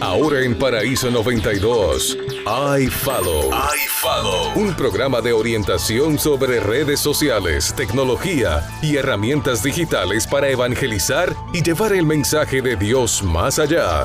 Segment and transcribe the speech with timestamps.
[0.00, 2.18] Ahora en Paraíso 92,
[2.78, 3.50] iFollow.
[3.50, 4.52] iFollow.
[4.54, 11.94] Un programa de orientación sobre redes sociales, tecnología y herramientas digitales para evangelizar y llevar
[11.94, 14.04] el mensaje de Dios más allá.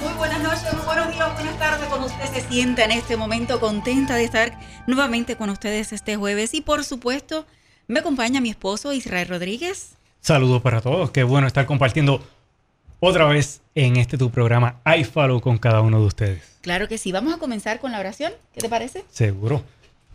[0.00, 1.88] Muy buenas noches, muy buenos días, buenas tardes.
[1.88, 6.54] Como usted se sienta en este momento contenta de estar nuevamente con ustedes este jueves.
[6.54, 7.46] Y por supuesto,
[7.88, 9.96] me acompaña mi esposo Israel Rodríguez.
[10.20, 11.10] Saludos para todos.
[11.10, 12.22] Qué bueno estar compartiendo
[13.00, 16.58] otra vez en este tu programa iFollow con cada uno de ustedes.
[16.60, 17.10] Claro que sí.
[17.12, 18.32] Vamos a comenzar con la oración.
[18.52, 19.04] ¿Qué te parece?
[19.08, 19.64] Seguro.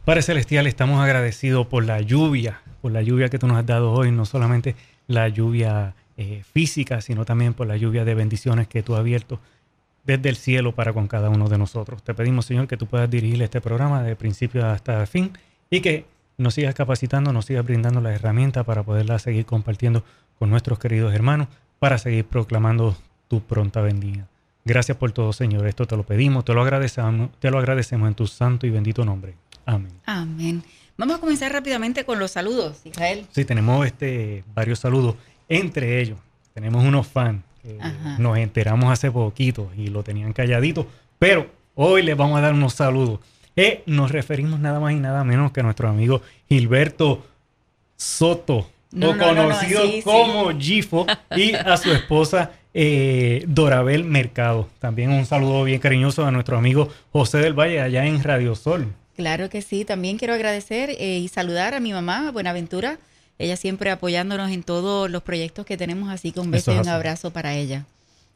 [0.05, 3.91] Padre Celestial, estamos agradecidos por la lluvia, por la lluvia que tú nos has dado
[3.91, 4.75] hoy, no solamente
[5.07, 9.39] la lluvia eh, física, sino también por la lluvia de bendiciones que tú has abierto
[10.05, 12.03] desde el cielo para con cada uno de nosotros.
[12.03, 15.31] Te pedimos, Señor, que tú puedas dirigir este programa de principio hasta fin
[15.71, 16.05] y que
[16.37, 20.03] nos sigas capacitando, nos sigas brindando la herramienta para poderla seguir compartiendo
[20.37, 21.47] con nuestros queridos hermanos
[21.85, 24.27] para seguir proclamando tu pronta venida.
[24.63, 25.67] Gracias por todo, Señor.
[25.67, 29.05] Esto te lo pedimos, te lo agradecemos, te lo agradecemos en tu santo y bendito
[29.05, 29.35] nombre.
[29.67, 29.91] Amén.
[30.07, 30.63] Amén.
[30.97, 33.27] Vamos a comenzar rápidamente con los saludos, Israel.
[33.29, 35.13] Sí, tenemos este, varios saludos.
[35.47, 36.17] Entre ellos,
[36.55, 37.77] tenemos unos fans que
[38.17, 40.87] nos enteramos hace poquito y lo tenían calladito,
[41.19, 43.19] pero hoy les vamos a dar unos saludos.
[43.55, 47.23] Eh, nos referimos nada más y nada menos que a nuestro amigo Gilberto
[47.95, 54.69] Soto o conocido como Gifo, y a su esposa eh, Dorabel Mercado.
[54.79, 58.93] También un saludo bien cariñoso a nuestro amigo José del Valle allá en Radio Sol.
[59.15, 62.99] Claro que sí, también quiero agradecer eh, y saludar a mi mamá, Buenaventura,
[63.39, 66.89] ella siempre apoyándonos en todos los proyectos que tenemos, así que un beso y un
[66.89, 67.85] abrazo para ella.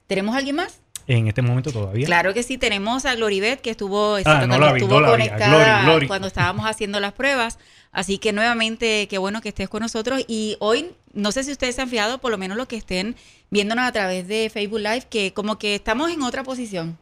[0.07, 0.79] ¿Tenemos alguien más?
[1.07, 2.05] En este momento todavía.
[2.05, 7.13] Claro que sí, tenemos a Gloribet que estuvo, ah, estuvo conectada cuando estábamos haciendo las
[7.13, 7.57] pruebas.
[7.91, 10.23] Así que nuevamente, qué bueno que estés con nosotros.
[10.27, 13.15] Y hoy, no sé si ustedes se han fijado, por lo menos los que estén
[13.49, 16.97] viéndonos a través de Facebook Live, que como que estamos en otra posición.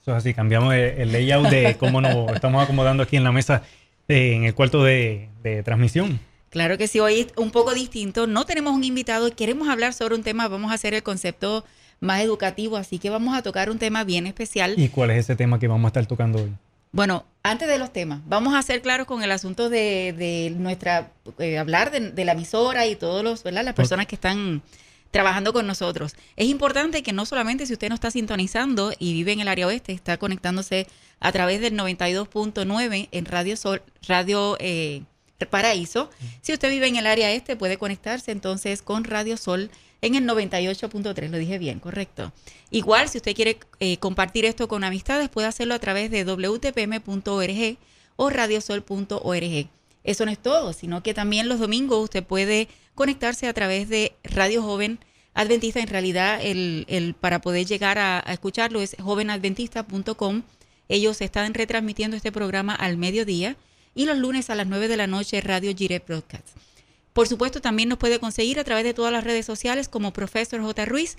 [0.00, 3.62] Eso es así, cambiamos el, layout de cómo nos estamos acomodando aquí en la mesa,
[4.08, 6.20] eh, en el cuarto de, de transmisión.
[6.50, 8.26] Claro que sí, hoy es un poco distinto.
[8.26, 10.46] No tenemos un invitado y queremos hablar sobre un tema.
[10.46, 11.64] Vamos a hacer el concepto
[12.04, 14.74] más educativo, así que vamos a tocar un tema bien especial.
[14.76, 16.52] ¿Y cuál es ese tema que vamos a estar tocando hoy?
[16.92, 21.58] Bueno, antes de los temas, vamos a ser claros con el asunto de, nuestra, eh,
[21.58, 23.64] hablar de, la emisora y todos los, ¿verdad?
[23.64, 24.62] Las personas que están
[25.10, 26.14] trabajando con nosotros.
[26.36, 29.66] Es importante que no solamente si usted no está sintonizando y vive en el área
[29.66, 30.86] oeste, está conectándose
[31.20, 35.02] a través del 92.9 en Radio Sol, Radio eh,
[35.50, 36.10] Paraíso.
[36.42, 39.70] Si usted vive en el área este, puede conectarse entonces con Radio Sol
[40.04, 42.30] en el 98.3, lo dije bien, correcto.
[42.70, 47.78] Igual, si usted quiere eh, compartir esto con amistades, puede hacerlo a través de wtpm.org
[48.16, 49.68] o radiosol.org.
[50.04, 54.14] Eso no es todo, sino que también los domingos usted puede conectarse a través de
[54.22, 54.98] Radio Joven
[55.32, 55.80] Adventista.
[55.80, 60.42] En realidad, el, para poder llegar a, escucharlo es jovenadventista.com.
[60.90, 63.56] Ellos están retransmitiendo este programa al mediodía
[63.94, 66.48] y los lunes a las 9 de la noche Radio Gire Broadcast.
[67.14, 70.60] Por supuesto, también nos puede conseguir a través de todas las redes sociales como Profesor
[70.60, 70.84] J.
[70.84, 71.16] Ruiz.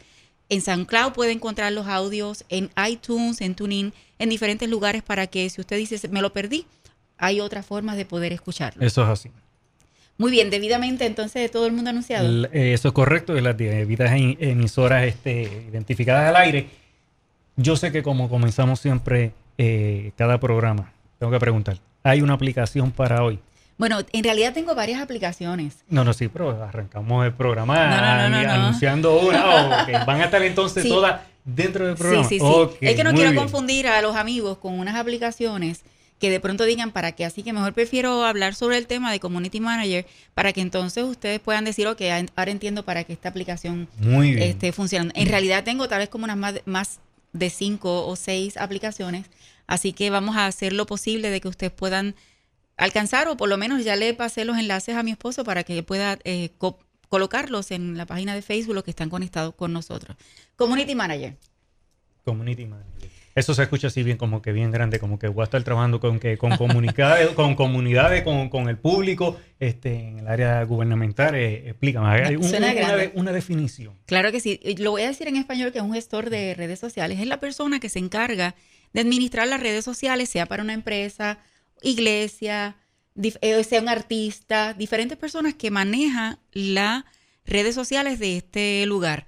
[0.49, 5.49] En SoundCloud puede encontrar los audios, en iTunes, en TuneIn, en diferentes lugares para que
[5.49, 6.67] si usted dice, me lo perdí,
[7.17, 8.85] hay otras formas de poder escucharlo.
[8.85, 9.31] Eso es así.
[10.17, 12.45] Muy bien, debidamente entonces todo el mundo anunciado.
[12.51, 16.67] Eh, eso es correcto, de las debidas emisoras este, identificadas al aire.
[17.55, 22.91] Yo sé que como comenzamos siempre eh, cada programa, tengo que preguntar, ¿hay una aplicación
[22.91, 23.39] para hoy?
[23.77, 25.83] Bueno, en realidad tengo varias aplicaciones.
[25.89, 29.85] No, no, sí, pero arrancamos el programa anunciando una.
[30.05, 32.27] Van a estar entonces todas dentro del programa.
[32.27, 32.45] Sí, sí,
[32.79, 32.85] sí.
[32.85, 35.83] es que no quiero confundir a los amigos con unas aplicaciones
[36.19, 39.19] que de pronto digan para qué, así que mejor prefiero hablar sobre el tema de
[39.19, 42.01] Community Manager para que entonces ustedes puedan decir, ok,
[42.35, 43.89] ahora entiendo para qué esta aplicación
[44.37, 45.13] esté funcionando.
[45.17, 46.99] En realidad tengo tal vez como unas más, más
[47.33, 49.25] de cinco o seis aplicaciones,
[49.67, 52.15] así que vamos a hacer lo posible de que ustedes puedan
[52.77, 55.81] alcanzar o por lo menos ya le pasé los enlaces a mi esposo para que
[55.83, 56.49] pueda eh,
[57.09, 60.17] colocarlos en la página de Facebook los que están conectados con nosotros.
[60.55, 61.35] Community Manager.
[62.23, 63.09] Community Manager.
[63.35, 65.99] Eso se escucha así bien como que bien grande, como que voy a estar trabajando
[65.99, 71.35] con que con comunidades, con comunidades, con, el público, este, en el área gubernamental.
[71.35, 73.93] Eh, explícame, hay una, una, definición.
[74.05, 74.61] Claro que sí.
[74.77, 77.19] Lo voy a decir en español que es un gestor de redes sociales.
[77.19, 78.55] Es la persona que se encarga
[78.93, 81.39] de administrar las redes sociales, sea para una empresa,
[81.81, 82.77] iglesia,
[83.15, 87.05] eh, sea un artista, diferentes personas que manejan las
[87.45, 89.27] redes sociales de este lugar.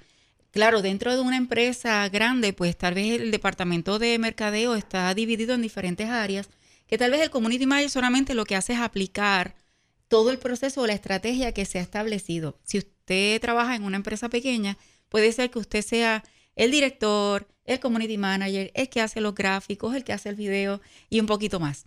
[0.52, 5.54] Claro, dentro de una empresa grande, pues tal vez el departamento de mercadeo está dividido
[5.54, 6.50] en diferentes áreas,
[6.88, 9.56] que tal vez el community manager solamente lo que hace es aplicar
[10.08, 12.60] todo el proceso o la estrategia que se ha establecido.
[12.64, 14.78] Si usted trabaja en una empresa pequeña,
[15.10, 16.24] puede ser que usted sea
[16.56, 20.82] el director, el community manager, el que hace los gráficos, el que hace el video
[21.10, 21.86] y un poquito más.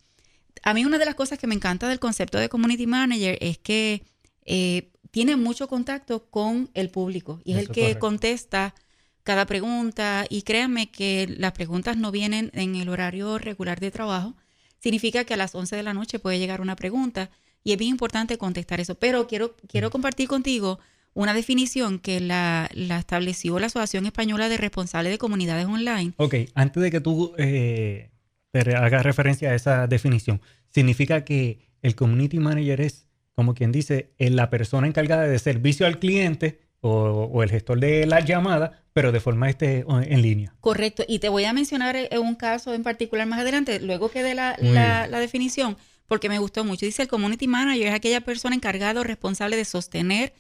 [0.63, 3.59] A mí una de las cosas que me encanta del concepto de community manager es
[3.59, 4.03] que
[4.45, 8.75] eh, tiene mucho contacto con el público y es el que contesta
[9.23, 14.35] cada pregunta y créanme que las preguntas no vienen en el horario regular de trabajo.
[14.79, 17.31] Significa que a las 11 de la noche puede llegar una pregunta
[17.63, 18.95] y es bien importante contestar eso.
[18.95, 20.79] Pero quiero, quiero compartir contigo
[21.13, 26.13] una definición que la, estableció la Asociación Española de Responsables de Comunidades Online.
[26.17, 28.10] Ok, antes de que tú eh,
[28.53, 34.51] hagas referencia a esa definición, significa que el community manager es, como quien dice, la
[34.51, 39.49] persona encargada de servicio al cliente o, el gestor de la llamada, pero de forma
[39.51, 40.55] este, en línea.
[40.61, 44.23] Correcto, y te voy a mencionar eh, un caso en particular más adelante, luego que
[44.23, 45.77] dé la, la, la definición,
[46.07, 46.87] porque me gustó mucho.
[46.87, 50.33] Dice el community manager es aquella persona encargada o responsable de sostener,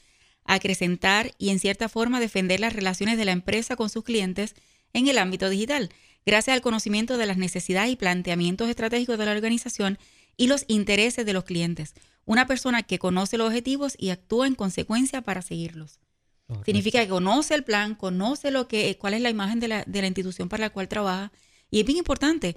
[0.44, 4.54] acrecentar y en cierta forma defender las relaciones de la empresa con sus clientes
[4.92, 5.90] en el ámbito digital,
[6.26, 9.98] gracias al conocimiento de las necesidades y planteamientos estratégicos de la organización
[10.36, 11.94] y los intereses de los clientes.
[12.24, 16.00] Una persona que conoce los objetivos y actúa en consecuencia para seguirlos.
[16.64, 20.00] Significa que conoce el plan, conoce lo que, cuál es la imagen de la, de
[20.00, 21.30] la institución para la cual trabaja.
[21.70, 22.56] Y es bien importante.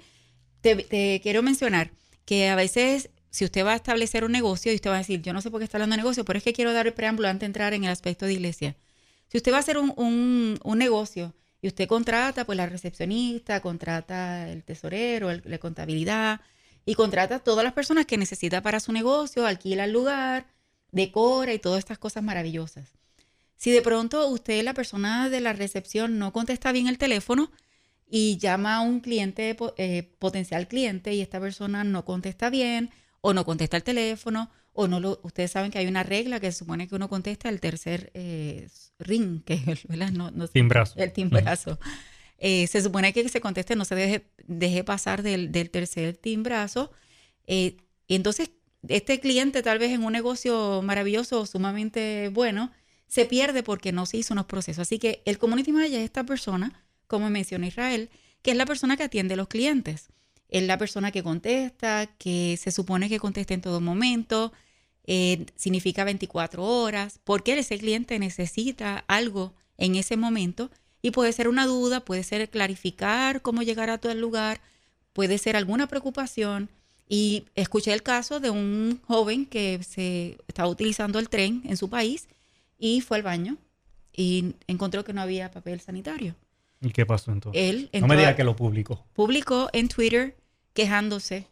[0.60, 1.92] Te, te, quiero mencionar
[2.24, 5.20] que a veces si usted va a establecer un negocio y usted va a decir,
[5.20, 6.94] yo no sé por qué está hablando de negocio, pero es que quiero dar el
[6.94, 8.76] preámbulo antes de entrar en el aspecto de iglesia.
[9.28, 11.34] Si usted va a hacer un, negocio
[11.64, 16.42] y usted contrata pues la recepcionista, contrata el tesorero, el, la contabilidad
[16.84, 20.46] y contrata todas las personas que necesita para su negocio, alquila el lugar,
[20.92, 22.90] decora y todas estas cosas maravillosas.
[23.56, 27.50] Si de pronto usted, la persona de la recepción, no contesta bien el teléfono
[28.06, 32.90] y llama a un cliente, eh, potencial cliente, y esta persona no contesta bien,
[33.22, 36.50] o no contesta el teléfono, o no lo, ustedes saben que hay una regla que
[36.52, 38.68] se supone que uno contesta el tercer eh,
[38.98, 40.98] ring, que es el, no, timbrazo.
[40.98, 41.78] El timbrazo.
[42.38, 46.90] Eh, se supone que se conteste, no se deje, deje pasar del, tercer timbrazo.
[47.46, 47.76] Eh,
[48.08, 48.50] entonces,
[48.88, 52.72] este cliente tal vez en un negocio maravilloso, sumamente bueno,
[53.06, 54.82] se pierde porque no se hizo unos procesos.
[54.82, 58.10] Así que el community manager es esta persona, como menciona Israel,
[58.42, 60.08] que es la persona que atiende a los clientes
[60.54, 64.52] es la persona que contesta, que se supone que contesta en todo momento,
[65.04, 70.70] eh, significa 24 horas, porque ese cliente necesita algo en ese momento
[71.02, 74.60] y puede ser una duda, puede ser clarificar cómo llegar a todo el lugar,
[75.12, 76.70] puede ser alguna preocupación.
[77.08, 81.90] Y escuché el caso de un joven que se estaba utilizando el tren en su
[81.90, 82.28] país
[82.78, 83.58] y fue al baño
[84.12, 86.36] y encontró que no había papel sanitario.
[86.80, 87.60] ¿Y qué pasó entonces?
[87.60, 89.04] Él no me diga que lo publicó.
[89.14, 90.36] Publicó en Twitter
[90.74, 91.48] quejándose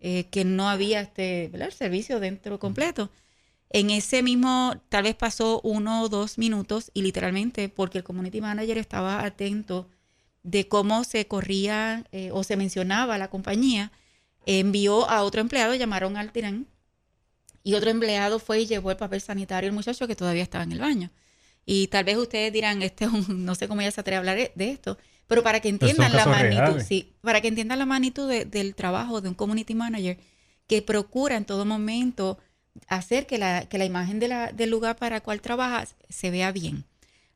[0.00, 3.10] eh, que no había este servicio dentro completo.
[3.70, 8.40] En ese mismo, tal vez pasó uno o dos minutos y literalmente porque el community
[8.40, 9.88] manager estaba atento
[10.42, 13.92] de cómo se corría eh, o se mencionaba la compañía,
[14.44, 16.66] envió a otro empleado, llamaron al tren
[17.62, 20.72] y otro empleado fue y llevó el papel sanitario al muchacho que todavía estaba en
[20.72, 21.10] el baño.
[21.64, 24.70] Y tal vez ustedes dirán, este no sé cómo ella se atreve a hablar de
[24.70, 24.98] esto,
[25.32, 29.30] pero para que entiendan la magnitud, sí, para que entiendan la magnitud del trabajo de
[29.30, 30.18] un community manager
[30.66, 32.38] que procura en todo momento
[32.86, 36.30] hacer que la, que la imagen de la, del lugar para el cual trabaja se
[36.30, 36.84] vea bien.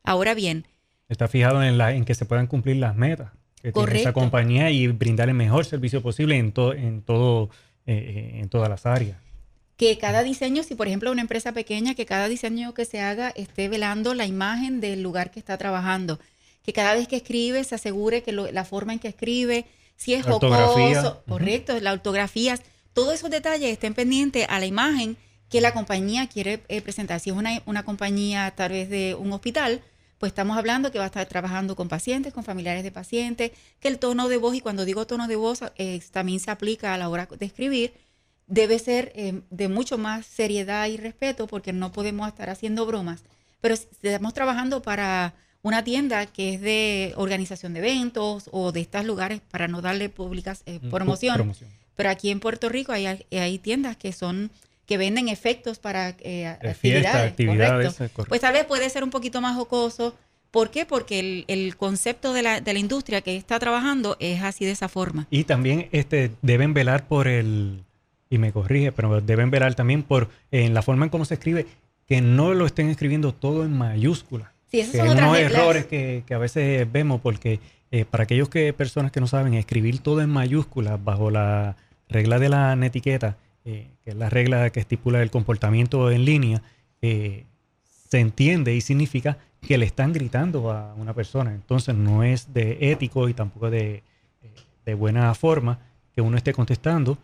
[0.05, 0.67] Ahora bien.
[1.09, 3.33] Está fijado en, la, en que se puedan cumplir las metas
[3.63, 7.49] que tiene esa compañía y brindar el mejor servicio posible en, todo en, todo,
[7.87, 9.17] eh, eh, en todas las áreas
[9.79, 13.29] que cada diseño, si por ejemplo una empresa pequeña, que cada diseño que se haga
[13.37, 16.19] esté velando la imagen del lugar que está trabajando,
[16.67, 20.27] que cada vez que escribe se asegure que la forma en que escribe, si es
[20.27, 22.59] jocoso, correcto, la ortografía,
[22.93, 25.17] todos esos detalles estén pendientes a la imagen
[25.49, 27.21] que la compañía quiere eh, presentar.
[27.21, 29.81] Si es una, una compañía tal vez de un hospital,
[30.19, 33.87] pues estamos hablando que va a estar trabajando con pacientes, con familiares de pacientes, que
[33.87, 36.99] el tono de voz, y cuando digo tono de voz, eh, también se aplica a
[36.99, 37.95] la hora de escribir,
[38.49, 43.23] debe ser eh, de mucho más seriedad y respeto porque no podemos estar haciendo bromas.
[43.61, 45.35] Pero estamos trabajando para
[45.67, 50.09] una tienda que es de organización de eventos o de estos lugares para no darle
[50.09, 51.55] públicas eh, mm, promoción.
[51.97, 54.53] Pero aquí en Puerto Rico hay, hay tiendas que son
[54.87, 57.35] que venden efectos para eh, actividades.
[58.29, 60.15] Pues tal vez puede ser un poquito más jocoso.
[60.53, 60.87] ¿Por qué?
[60.87, 64.71] Porque el, el concepto de la, de la, industria que está trabajando es así de
[64.71, 65.27] esa forma.
[65.31, 67.83] Y también este, deben velar por el,
[68.31, 71.67] y me corrige, pero deben velar también por en la forma en cómo se escribe,
[72.07, 74.56] que no lo estén escribiendo todo en mayúsculas.
[74.71, 79.13] Sí, esos son unos errores que, a veces vemos, porque eh, para aquellos que personas
[79.13, 81.77] que no saben escribir todo en mayúsculas bajo la
[82.09, 86.63] regla de la netiqueta, eh, que es la regla que estipula el comportamiento en línea,
[87.01, 87.45] eh,
[88.09, 91.53] se entiende y significa que le están gritando a una persona.
[91.53, 94.03] Entonces no es de ético y tampoco de,
[94.85, 95.79] de buena forma
[96.15, 97.19] que uno esté contestando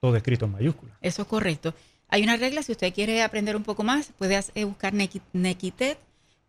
[0.00, 0.96] todo escrito en mayúsculas.
[1.00, 1.74] Eso es correcto.
[2.08, 5.98] Hay una regla, si usted quiere aprender un poco más, puede buscar Nequitet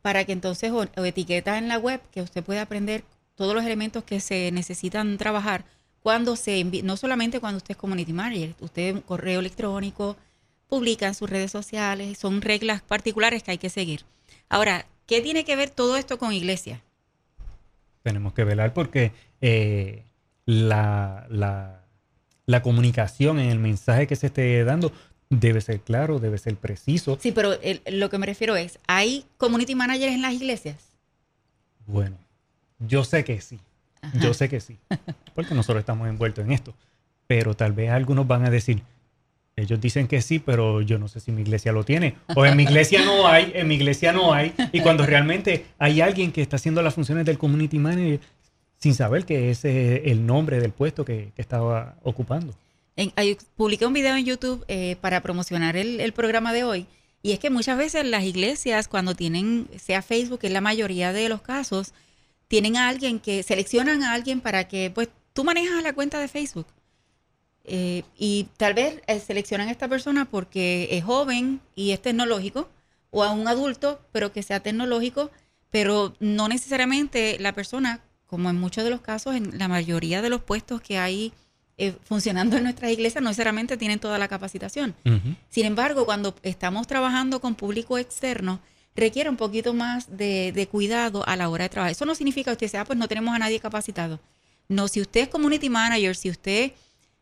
[0.08, 3.04] para que entonces, o, etiqueta en la web, que usted pueda aprender
[3.36, 5.66] todos los elementos que se necesitan trabajar
[6.00, 10.16] cuando se no solamente cuando usted es community manager, usted un correo electrónico,
[10.70, 14.06] publica en sus redes sociales, son reglas particulares que hay que seguir.
[14.48, 16.82] Ahora, ¿qué tiene que ver todo esto con iglesia?
[18.02, 19.12] Tenemos que velar porque
[19.42, 20.06] eh,
[20.46, 24.94] la, la, comunicación en el mensaje que se esté dando
[25.30, 27.18] debe ser claro, debe ser preciso.
[27.22, 27.54] Sí, pero
[27.88, 30.78] lo que me refiero es, ¿hay community managers en las iglesias?
[31.86, 32.18] Bueno,
[32.80, 33.60] yo sé que sí.
[34.22, 34.78] Yo sé que sí.
[35.36, 36.74] Porque nosotros estamos envueltos en esto.
[37.28, 38.82] Pero tal vez algunos van a decir,
[39.58, 42.16] ellos dicen que sí, pero yo no sé si mi iglesia lo tiene.
[42.36, 44.54] O en mi iglesia no hay, en mi iglesia no hay.
[44.72, 48.20] Y cuando realmente hay alguien que está haciendo las funciones del community manager,
[48.78, 52.54] sin saber que ese es el nombre del puesto que, estaba ocupando.
[52.98, 53.14] En,
[53.56, 56.88] publiqué un video en YouTube eh, para promocionar el, programa de hoy.
[57.22, 61.30] Y es que muchas veces las iglesias, cuando tienen, sea Facebook, en la mayoría de
[61.30, 61.94] los casos,
[62.48, 66.28] tienen a alguien que seleccionan a alguien para que, pues, tú manejas la cuenta de
[66.28, 66.66] Facebook.
[67.66, 72.70] Eh, y tal vez eh, seleccionan a esta persona porque es joven y es tecnológico,
[73.12, 75.30] o a un adulto, pero que sea tecnológico,
[75.70, 80.30] pero no necesariamente la persona como en muchos de los casos, en la mayoría de
[80.30, 81.34] los puestos que hay
[81.80, 84.96] eh, funcionando en nuestras iglesias, no necesariamente tienen toda la capacitación.
[85.50, 88.60] Sin embargo, cuando estamos trabajando con público externo,
[88.96, 91.92] requiere un poquito más de, cuidado a la hora de trabajar.
[91.92, 94.20] Eso no significa que usted sea, pues no tenemos a nadie capacitado.
[94.68, 96.72] No, si usted es community manager, si usted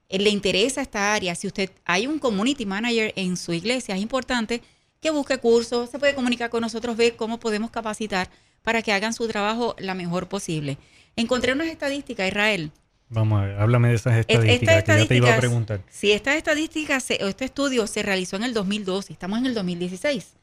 [0.07, 4.01] eh, le interesa esta área, si usted hay un community manager en su iglesia, es
[4.01, 4.61] importante
[5.01, 8.29] que busque cursos, se puede comunicar con nosotros, ver cómo podemos capacitar
[8.63, 10.77] para que hagan su trabajo la mejor posible.
[11.17, 12.71] Encontré unas estadísticas, Israel.
[13.09, 15.81] Vamos a ver, háblame de esas estadísticas que ya te iba a preguntar.
[15.89, 20.33] Si estas estadísticas o este estudio se realizó en el 2012, estamos en el 2016.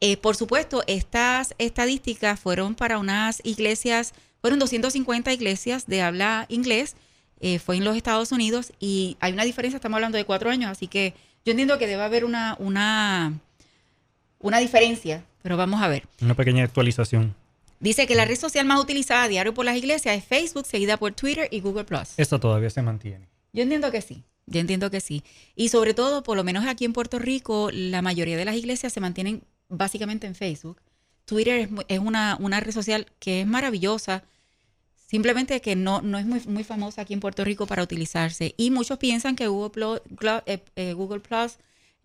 [0.00, 6.94] Eh, por supuesto, estas estadísticas fueron para unas iglesias, fueron 250 iglesias de habla inglés,
[7.40, 10.70] eh, fue en los Estados Unidos y hay una diferencia, estamos hablando de cuatro años,
[10.70, 11.14] así que
[11.44, 13.32] yo entiendo que debe haber una, una,
[14.38, 16.04] una diferencia, pero vamos a ver.
[16.20, 17.34] Una pequeña actualización.
[17.80, 20.96] Dice que la red social más utilizada a diario por las iglesias es Facebook, seguida
[20.96, 22.14] por Twitter y Google Plus.
[22.16, 23.28] Esto todavía se mantiene.
[23.52, 24.24] Yo entiendo que sí.
[24.46, 25.22] Yo entiendo que sí.
[25.54, 28.92] Y sobre todo, por lo menos aquí en Puerto Rico, la mayoría de las iglesias
[28.92, 30.80] se mantienen básicamente en Facebook.
[31.26, 34.24] Twitter es, una, una, red social que es maravillosa,
[35.06, 38.54] simplemente que no, no es muy, muy famosa aquí en Puerto Rico para utilizarse.
[38.56, 39.70] Y muchos piensan que Google
[40.16, 41.58] Plus, eh, eh, Google Plus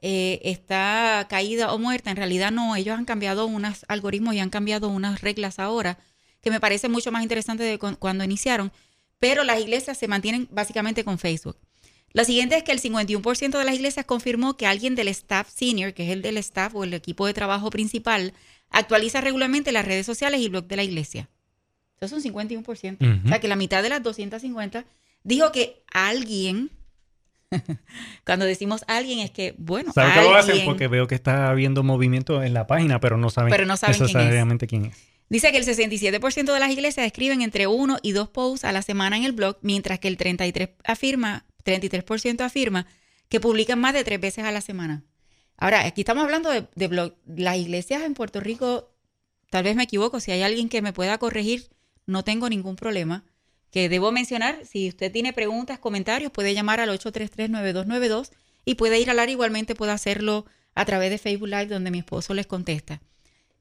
[0.06, 2.12] eh, está caída o muerta.
[2.12, 5.98] En realidad no, ellos han cambiado unos algoritmos y han cambiado unas reglas ahora
[6.42, 8.74] que me parece mucho más interesante de cuando iniciaron,
[9.18, 11.58] pero las iglesias se mantienen básicamente con Facebook.
[12.12, 15.94] La siguiente es que el 51% de las iglesias confirmó que alguien del staff senior,
[15.94, 18.34] que es el del staff o el equipo de trabajo principal,
[18.70, 21.30] actualiza regularmente las redes sociales y blog de la iglesia.
[22.02, 23.24] Eso es un 51%.
[23.24, 24.84] O sea que la mitad de las 250
[25.24, 26.72] dijo que alguien
[28.26, 30.66] Cuando decimos alguien es que, bueno, ¿Sabe qué lo hacen?
[30.66, 33.96] Porque veo que está habiendo movimiento en la página, pero no saben, pero no saben
[34.08, 34.98] quién, quién es.
[35.30, 38.82] Dice que el 67% de las iglesias escriben entre uno y dos posts a la
[38.82, 42.86] semana en el blog, mientras que el 33% afirma, 33% afirma
[43.30, 45.04] que publican más de tres veces a la semana.
[45.58, 47.16] Ahora, aquí estamos hablando de, de blog.
[47.26, 48.92] Las iglesias en Puerto Rico,
[49.50, 51.70] tal vez me equivoco, si hay alguien que me pueda corregir,
[52.06, 53.24] no tengo ningún problema
[53.74, 58.30] que debo mencionar, si usted tiene preguntas, comentarios, puede llamar al 833-9292
[58.66, 61.98] y puede ir al área igualmente, puede hacerlo a través de Facebook Live donde mi
[61.98, 63.02] esposo les contesta.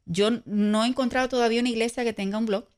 [0.04, 2.68] Yo no he encontrado todavía una iglesia que tenga un blog,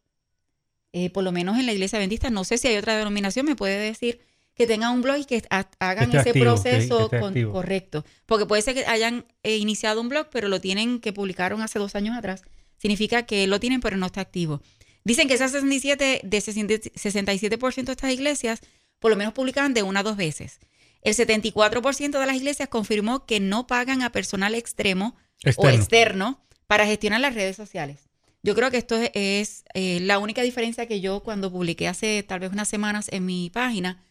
[0.93, 2.31] eh, por lo menos en la iglesia adventista.
[2.31, 4.21] No sé si hay otra denominación, me puede decir
[4.55, 5.43] que tenga un blog y que
[5.81, 7.11] hagan ese proceso
[7.51, 8.05] correcto.
[8.27, 11.81] Porque puede ser que hayan eh, iniciado un blog, pero lo tienen, que publicaron hace
[11.81, 12.45] dos años atrás.
[12.79, 14.63] Significa que lo tienen, pero no está activo.
[15.05, 18.61] Dicen que esas 67 de 67% de estas iglesias
[18.99, 20.61] por lo menos publican de una a dos veces.
[21.03, 25.15] El 74% de las iglesias confirmó que no pagan a personal extremo
[25.57, 28.09] o externo para gestionar las redes sociales.
[28.43, 32.41] Yo creo que esto es, eh, la única diferencia que yo cuando publiqué hace tal
[32.41, 34.03] vez unas semanas en mi página,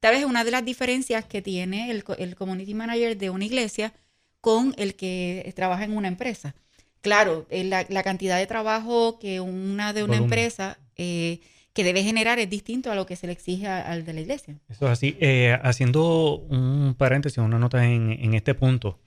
[0.00, 3.92] tal vez una de las diferencias que tiene el, el community manager de una iglesia
[4.40, 6.56] con el que trabaja en una empresa.
[7.02, 11.40] Claro, eh, la, cantidad de trabajo que una de una empresa eh,
[11.72, 14.56] que debe generar es distinto a lo que se le exige al de la iglesia.
[14.68, 15.16] Eso es así.
[15.20, 18.98] Eh, haciendo un paréntesis, una nota en, este punto.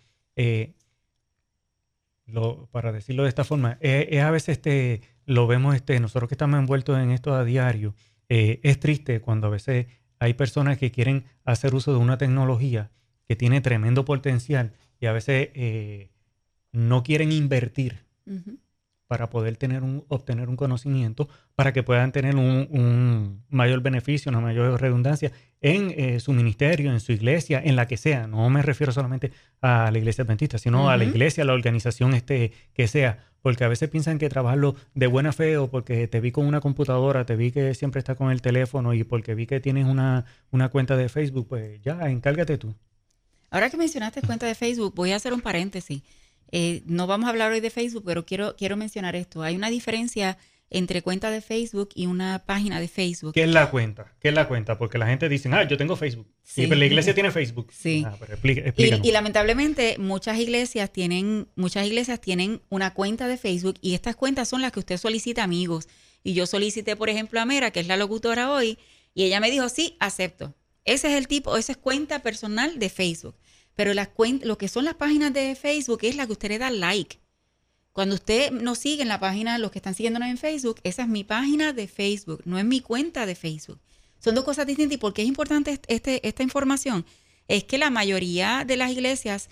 [2.27, 6.35] lo, para decirlo de esta forma, es, a veces este, lo vemos, este, nosotros que
[6.35, 7.95] estamos envueltos en esto a diario,
[8.29, 9.87] eh, es triste cuando a veces
[10.19, 12.91] hay personas que quieren hacer uso de una tecnología
[13.27, 16.09] que tiene tremendo potencial y a veces eh,
[16.75, 18.05] no quieren invertir
[19.07, 24.41] para poder tener un, obtener un conocimiento, para que puedan tener un, mayor beneficio, una
[24.41, 28.27] mayor redundancia en eh, su ministerio, en su iglesia, en la que sea.
[28.27, 32.13] No me refiero solamente a la iglesia adventista, sino a la iglesia, a la organización
[32.13, 33.19] este, que sea.
[33.41, 36.61] Porque a veces piensan que trabajarlo de buena fe o porque te vi con una
[36.61, 40.25] computadora, te vi que siempre está con el teléfono y porque vi que tienes una,
[40.49, 42.73] una cuenta de Facebook, pues ya, encárgate tú.
[43.51, 46.01] Ahora que mencionaste cuenta de Facebook, voy a hacer un paréntesis.
[46.51, 49.43] Eh, no vamos a hablar hoy de Facebook, pero quiero, quiero mencionar esto.
[49.43, 50.37] Hay una diferencia
[50.69, 53.33] entre cuenta de Facebook y una página de Facebook.
[53.33, 54.13] ¿Qué es la cuenta?
[54.19, 54.77] ¿Qué es la cuenta?
[54.77, 56.27] Porque la gente dice, ah, yo tengo Facebook.
[56.43, 56.67] Sí.
[56.67, 57.71] la iglesia tiene Facebook.
[57.71, 58.03] Sí.
[58.05, 58.17] Ah,
[58.75, 64.49] y, lamentablemente muchas iglesias tienen, muchas iglesias tienen una cuenta de Facebook y estas cuentas
[64.49, 65.87] son las que usted solicita amigos.
[66.23, 68.79] Y yo solicité, por ejemplo, a Mera, que es la locutora hoy,
[69.13, 70.55] y ella me dijo, sí, acepto.
[70.83, 73.35] Ese es el tipo, esa es cuenta personal de Facebook.
[73.75, 74.09] Pero las
[74.41, 77.19] lo que son las páginas de Facebook es la que usted le da like.
[77.91, 81.07] Cuando usted nos sigue en la página, los que están siguiéndonos en Facebook, esa es
[81.07, 83.79] mi página de Facebook, no es mi cuenta de Facebook.
[84.19, 84.95] Son dos cosas distintas.
[84.95, 87.05] ¿Y por qué es importante este, esta información?
[87.47, 89.49] Es que la mayoría de las iglesias,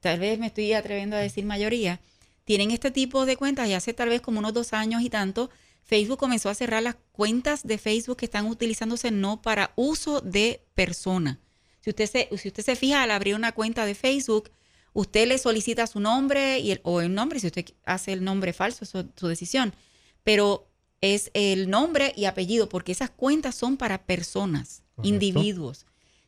[0.00, 2.00] tal vez me estoy atreviendo a decir mayoría,
[2.44, 5.50] tienen este tipo de cuentas y hace tal vez como unos dos años y tanto,
[5.84, 10.64] Facebook comenzó a cerrar las cuentas de Facebook que están utilizándose no para uso de
[10.74, 11.38] persona,
[11.82, 14.50] si usted se, si usted se fija al abrir una cuenta de Facebook,
[14.92, 18.52] usted le solicita su nombre y el, o el nombre, si usted hace el nombre
[18.52, 19.74] falso, es su decisión.
[20.22, 20.68] Pero
[21.00, 25.84] es el nombre y apellido, porque esas cuentas son para personas, individuos.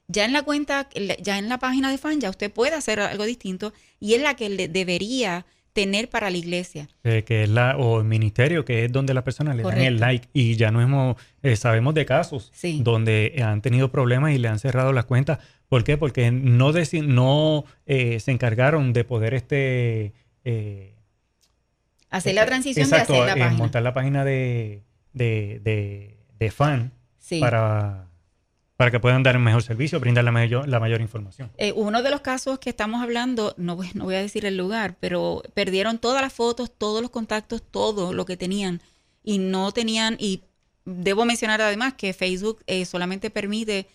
[0.09, 0.91] Ya en la cuenta,
[1.23, 4.35] ya en la página de fan, ya usted puede hacer algo distinto y es la
[4.35, 6.89] que le debería tener para la iglesia.
[7.03, 10.01] Eh, que es la, o el ministerio, que es donde las personas le dan el
[10.01, 10.29] like.
[10.33, 12.51] Y ya no hemos, eh, sabemos de casos
[12.81, 15.41] donde han tenido problemas y le han cerrado las cuentas.
[15.69, 15.99] ¿Por qué?
[15.99, 20.15] Porque no, no eh, se encargaron de poder este...
[22.09, 23.51] hacer la transición de hacer la página.
[23.51, 26.93] montar la página de, de, de, fan
[27.41, 28.07] para
[28.77, 31.51] para que puedan dar un mejor servicio, brindar la mayor, información.
[31.59, 34.97] Eh, uno de los casos que estamos hablando, no, no voy a decir el lugar,
[34.99, 38.83] pero perdieron todas las fotos, todos los contactos, todo lo que tenían
[39.23, 40.43] y no tenían, y
[40.85, 43.87] debo mencionar además que Facebook eh, solamente permite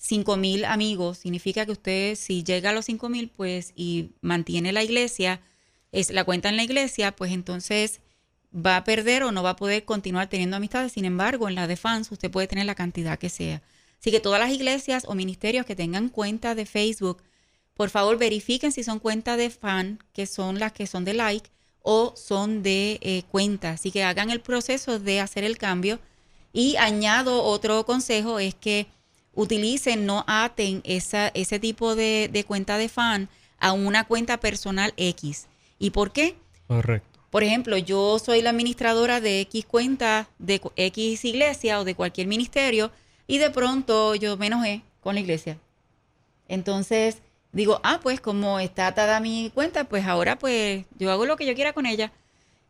[0.00, 5.40] 5.000 amigos, significa que usted si llega a los 5.000 pues y mantiene la iglesia,
[5.92, 8.00] es la cuenta en la iglesia, pues entonces
[8.54, 10.92] va a perder o no va a poder continuar teniendo amistades.
[10.92, 13.62] Sin embargo, en la de fans usted puede tener la cantidad que sea.
[14.04, 17.22] Así que todas las iglesias o ministerios que tengan cuenta de Facebook,
[17.72, 21.48] por favor verifiquen si son cuentas de fan, que son las que son de like,
[21.80, 23.70] o son de eh, cuenta.
[23.70, 26.00] Así que hagan el proceso de hacer el cambio.
[26.52, 28.88] Y añado otro consejo, es que
[29.32, 34.92] utilicen, no aten esa, ese tipo de, de cuenta de fan a una cuenta personal
[34.98, 35.46] X.
[35.78, 36.36] ¿Y por qué?
[36.66, 37.20] Correcto.
[37.30, 42.26] Por ejemplo, yo soy la administradora de X cuenta de X iglesia o de cualquier
[42.26, 42.92] ministerio
[43.26, 45.58] y de pronto yo me enojé con la iglesia.
[46.48, 47.18] Entonces
[47.52, 51.46] digo, ah, pues como está atada mi cuenta, pues ahora pues yo hago lo que
[51.46, 52.12] yo quiera con ella.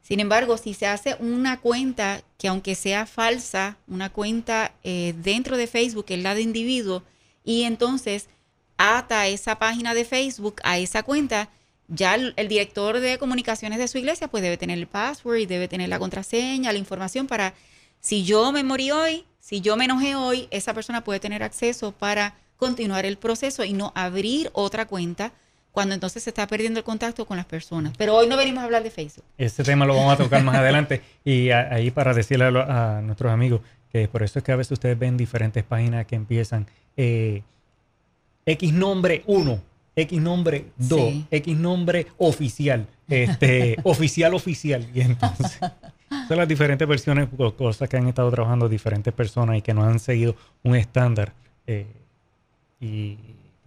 [0.02, 5.56] Sin embargo, si se hace una cuenta que aunque sea falsa, una cuenta eh, dentro
[5.56, 7.02] de Facebook, que es la de individuo,
[7.42, 8.28] y entonces
[8.76, 11.48] ata esa página de Facebook a esa cuenta,
[11.88, 15.68] ya el, el, director de comunicaciones de su iglesia pues debe tener el password debe
[15.68, 17.54] tener la contraseña, la información para,
[18.00, 21.92] si yo me morí hoy, si yo me enojé hoy, esa persona puede tener acceso
[21.92, 25.32] para continuar el proceso y no abrir otra cuenta
[25.70, 27.92] cuando entonces se está perdiendo el contacto con las personas.
[27.98, 29.22] Pero hoy no venimos a hablar de Facebook.
[29.36, 33.60] Este tema lo vamos a tocar más adelante y ahí para decirle a, nuestros amigos
[33.92, 37.42] que por eso es que a veces ustedes ven diferentes páginas que empiezan eh,
[38.46, 39.60] X nombre 1,
[39.94, 44.88] X nombre 2, X nombre oficial, este, oficial oficial.
[44.94, 45.60] Y entonces
[46.28, 49.98] son las diferentes versiones, cosas que han estado trabajando diferentes personas y que no han
[49.98, 51.32] seguido un estándar
[51.66, 51.86] eh,
[52.80, 53.16] y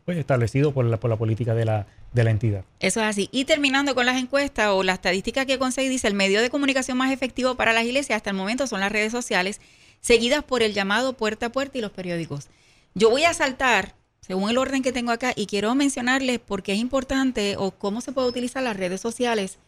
[0.05, 2.63] pues establecido por la, por la política de la, de la entidad.
[2.79, 3.29] Eso es así.
[3.31, 6.97] Y terminando con las encuestas o la estadística que conseguí, dice el medio de comunicación
[6.97, 9.59] más efectivo para las iglesias hasta el momento son las redes sociales,
[9.99, 12.47] seguidas por el llamado puerta a puerta y los periódicos.
[12.93, 16.73] Yo voy a saltar según el orden que tengo acá y quiero mencionarles por qué
[16.73, 19.59] es importante o cómo se puede utilizar las redes sociales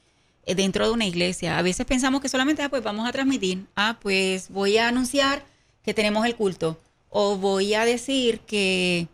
[0.55, 1.57] dentro de una iglesia.
[1.57, 5.43] A veces pensamos que solamente, ah, pues vamos a transmitir, ah, pues voy a anunciar
[5.83, 9.07] que tenemos el culto, o voy a decir que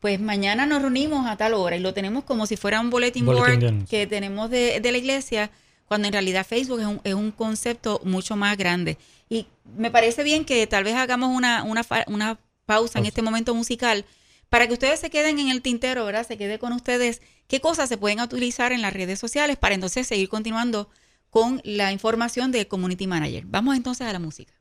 [0.00, 3.26] pues mañana nos reunimos a tal hora y lo tenemos como si fuera un bulletin,
[3.26, 5.50] board que tenemos de, la iglesia,
[5.86, 8.96] cuando en realidad Facebook es un, es un, concepto mucho más grande.
[9.28, 9.46] Y
[9.76, 14.04] me parece bien que tal vez hagamos una, una, una pausa en este momento musical
[14.48, 16.26] para que ustedes se queden en el tintero, ¿verdad?
[16.26, 20.06] Se quede con ustedes qué cosas se pueden utilizar en las redes sociales para entonces
[20.06, 20.88] seguir continuando
[21.30, 23.44] con la información de Community Manager.
[23.46, 24.57] Vamos entonces a la música.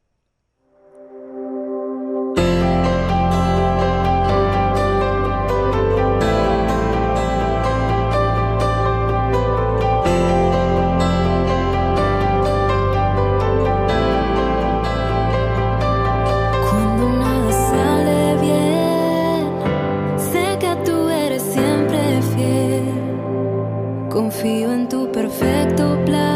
[24.37, 26.26] confío en tu perfecto plan.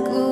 [0.00, 0.23] Con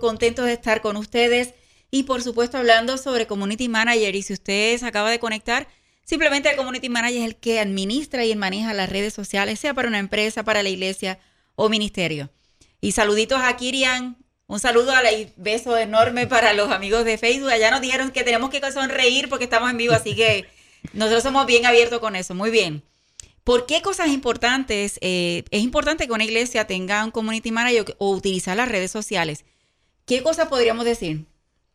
[0.00, 1.54] contentos de estar con ustedes
[1.90, 4.16] y por supuesto hablando sobre Community Manager.
[4.16, 5.68] Y si usted se acaba de conectar,
[6.04, 9.88] simplemente el Community Manager es el que administra y maneja las redes sociales, sea para
[9.88, 11.18] una empresa, para la iglesia
[11.54, 12.30] o ministerio.
[12.80, 17.50] Y saluditos a Kirian, un saludo y beso enorme para los amigos de Facebook.
[17.50, 20.46] Allá nos dijeron que tenemos que sonreír porque estamos en vivo, así que
[20.92, 22.34] nosotros somos bien abiertos con eso.
[22.34, 22.82] Muy bien.
[23.44, 24.98] ¿Por qué cosas importantes?
[25.00, 29.44] Eh, es importante que una iglesia tenga un community manager o utilizar las redes sociales.
[30.04, 31.26] ¿Qué cosas podríamos decir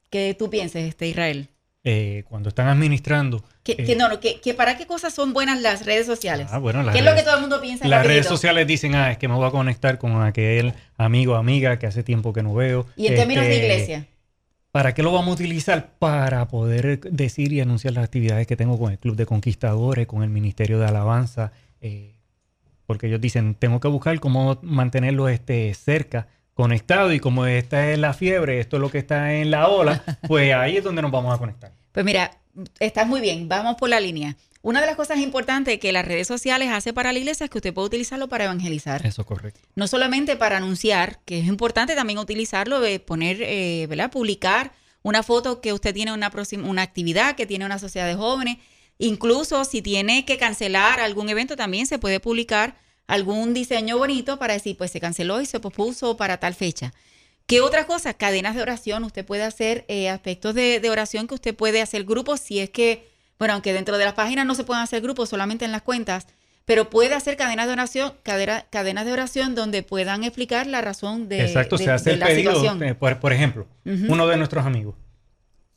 [0.10, 1.50] que tú pienses, este Israel?
[1.90, 3.42] eh, cuando están administrando.
[3.64, 6.48] Que, eh, no, que, ¿Para qué cosas son buenas las redes sociales?
[6.52, 7.88] Ah, bueno, ¿Qué es lo que todo el mundo piensa?
[7.88, 11.36] Las redes sociales dicen, ah, es que me voy a conectar con aquel amigo o
[11.38, 12.86] amiga que hace tiempo que no veo.
[12.98, 14.08] ¿Y en términos de Este, iglesia?
[14.74, 15.92] ¿Para qué lo vamos a utilizar?
[15.98, 20.24] Para poder decir y anunciar las actividades que tengo con el Club de Conquistadores, con
[20.24, 22.16] el Ministerio de Alabanza, eh,
[22.86, 28.00] porque ellos dicen, tengo que buscar cómo mantenerlo este, cerca, conectado, y como esta es
[28.00, 31.12] la fiebre, esto es lo que está en la ola, pues ahí es donde nos
[31.12, 31.72] vamos a conectar.
[31.92, 32.32] Pues mira,
[32.80, 34.36] estás muy bien, vamos por la línea.
[34.64, 37.60] Una de las cosas importantes que las redes sociales hace para la iglesia es que
[37.60, 39.06] usted puede utilizarlo para evangelizar.
[39.06, 39.62] Eso es correcto.
[39.76, 44.10] no solamente para anunciar, que es importante también utilizarlo, de poner, eh, ¿verdad?
[44.10, 48.16] Publicar una foto que usted tiene una, próxima, una actividad, que tiene una sociedad de
[48.16, 48.58] jóvenes.
[48.98, 52.76] Incluso si tiene que cancelar algún evento, también se puede publicar
[53.08, 56.94] algún diseño bonito para decir, pues se canceló y se pospuso para tal fecha.
[57.46, 58.14] ¿Qué otra cosa?
[58.14, 59.04] Cadenas de oración.
[59.06, 62.70] Usted puede hacer eh, aspectos de, de oración que usted puede hacer grupos si es
[62.70, 63.08] que,
[63.40, 66.28] bueno, aunque dentro de las páginas no se puedan hacer grupos, solamente en las cuentas,
[66.66, 71.30] pero puede hacer cadenas de oración, cadera- cadenas de oración donde puedan explicar la razón
[71.30, 72.84] de, Exacto, de- se hace de el la pedido, situación.
[72.84, 74.96] eh, por, por ejemplo, uno de nuestros amigos,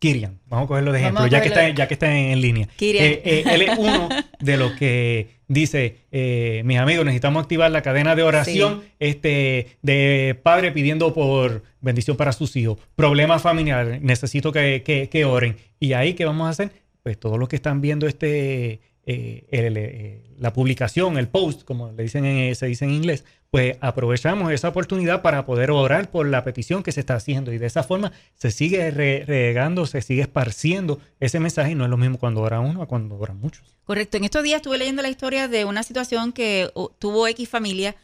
[0.01, 2.69] Kirian, vamos a cogerlo de ejemplo, ya que, está, ya que está en, en línea.
[2.77, 3.05] Kirian.
[3.05, 4.09] Eh, eh, él es uno
[4.41, 10.37] de los que dice, eh, mis amigos, necesitamos activar la cadena de oración este, de
[10.43, 15.57] padre pidiendo por bendición para sus hijos, problemas familiares, necesito que, que- que oren.
[15.79, 16.73] Y ahí, ¿qué vamos a hacer?
[17.03, 22.25] Pues todos los que están viendo este, el- la publicación, el post, como le dicen
[22.25, 26.83] en- se dice en inglés, pues aprovechamos esa oportunidad para poder orar por la petición
[26.85, 31.01] que se está haciendo y de esa forma se sigue re- regando, se sigue esparciendo
[31.19, 33.77] ese mensaje y no es lo mismo cuando ora uno a cuando oran muchos.
[33.85, 34.17] Correcto.
[34.19, 37.97] En estos días estuve leyendo la historia de una situación que tuvo X familia.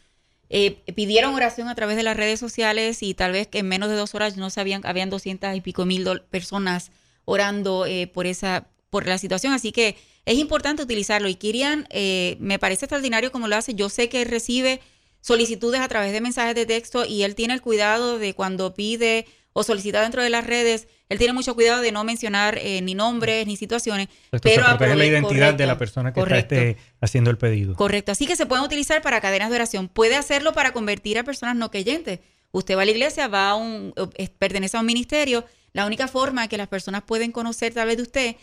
[0.48, 3.88] Eh, pidieron oración a través de las redes sociales y tal vez que en menos
[3.88, 6.90] de dos horas no sabían, habían 200 y pico mil personas
[7.24, 9.52] orando eh, por esa por la situación.
[9.52, 11.28] Así que es importante utilizarlo.
[11.28, 13.74] Y Kirian, eh, me parece extraordinario como lo hace.
[13.74, 14.80] Yo sé que recibe
[15.26, 19.26] solicitudes a través de mensajes de texto y él tiene el cuidado de cuando pide
[19.52, 22.94] o solicita dentro de las redes, él tiene mucho cuidado de no mencionar eh, ni
[22.94, 24.06] nombres ni situaciones.
[24.30, 26.54] Esto pero se protege la identidad de la persona que correcto.
[26.54, 27.74] está este, haciendo el pedido.
[27.74, 29.88] Correcto, así que se pueden utilizar para cadenas de oración.
[29.88, 32.20] Puede hacerlo para convertir a personas no creyentes.
[32.52, 35.44] Usted va a la iglesia, va a un, eh, pertenece a un ministerio.
[35.72, 38.36] La única forma que las personas pueden conocer tal vez de usted,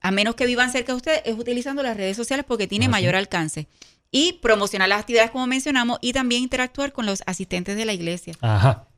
[0.00, 2.92] a menos que vivan cerca de usted, es utilizando las redes sociales porque tiene Así.
[2.92, 3.66] mayor alcance.
[4.10, 8.34] Y promocionar las actividades como mencionamos y también interactuar con los asistentes de la iglesia.
[8.40, 8.88] Ajá.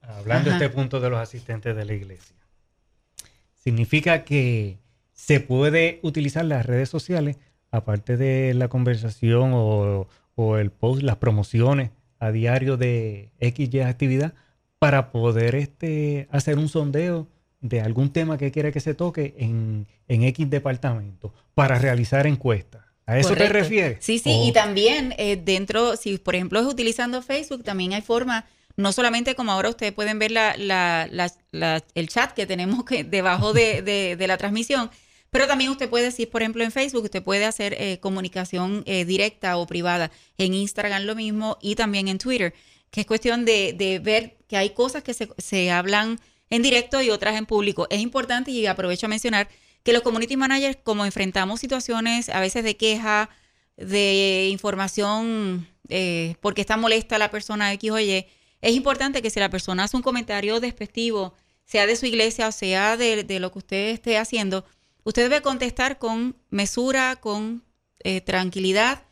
[0.00, 0.58] Hablando Ajá.
[0.58, 2.36] de este punto de los asistentes de la iglesia.
[3.54, 4.78] Significa que
[5.12, 7.36] se puede utilizar las redes sociales,
[7.70, 14.34] aparte de la conversación o, o el post, las promociones a diario de XY actividad,
[14.78, 17.26] para poder este, hacer un sondeo
[17.60, 22.85] de algún tema que quiera que se toque en, en X departamento, para realizar encuestas.
[23.06, 24.04] ¿A eso te refieres?
[24.04, 28.02] Sí, sí, Oh, y también eh, dentro, si por ejemplo es utilizando Facebook, también hay
[28.02, 28.44] forma,
[28.76, 32.84] no solamente como ahora ustedes pueden ver la, la- la- la- el chat que tenemos
[32.84, 34.90] que, debajo de, de- de la transmisión,
[35.30, 39.04] pero también usted puede decir, por ejemplo, en Facebook, usted puede hacer eh, comunicación eh,
[39.04, 42.54] directa o privada, en Instagram lo mismo y también en Twitter,
[42.90, 46.18] que es cuestión de, de ver que hay cosas que se, se hablan
[46.50, 47.86] en directo y otras en público.
[47.90, 49.48] Es importante y aprovecho a mencionar
[49.86, 53.30] que los community managers, como enfrentamos situaciones a veces de queja,
[53.76, 58.26] de información, eh, porque está molesta la persona X o Y,
[58.62, 62.52] es importante que si la persona hace un comentario despectivo, sea de su iglesia o
[62.52, 64.64] sea de, de lo que usted esté haciendo,
[65.04, 67.62] usted debe contestar con mesura, con
[68.00, 69.04] eh, tranquilidad,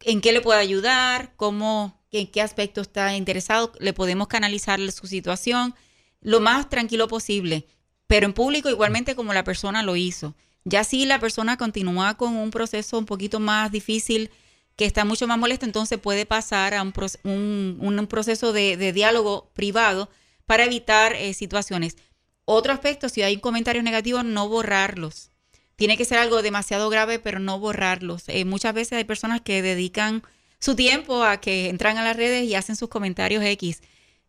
[0.00, 5.06] en qué le puede ayudar, cómo, en qué aspecto está interesado, le podemos canalizar su
[5.06, 5.74] situación
[6.22, 7.66] lo más tranquilo posible,
[8.08, 10.34] pero en público igualmente como la persona lo hizo.
[10.64, 14.30] Ya si la persona continúa con un proceso un poquito más difícil,
[14.76, 18.76] que está mucho más molesto, entonces puede pasar a un, proce- un- un proceso de,
[18.76, 20.08] de diálogo privado
[20.46, 21.96] para evitar eh, situaciones.
[22.44, 25.30] Otro aspecto, si hay comentarios negativos, no borrarlos.
[25.76, 28.24] Tiene que ser algo demasiado grave, pero no borrarlos.
[28.28, 30.22] Eh, muchas veces hay personas que dedican
[30.58, 33.82] su tiempo a que entran a las redes y hacen sus comentarios X.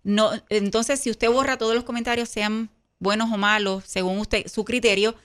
[0.03, 4.65] No, entonces, si usted borra todos los comentarios, sean buenos o malos, según usted su
[4.65, 5.15] criterio,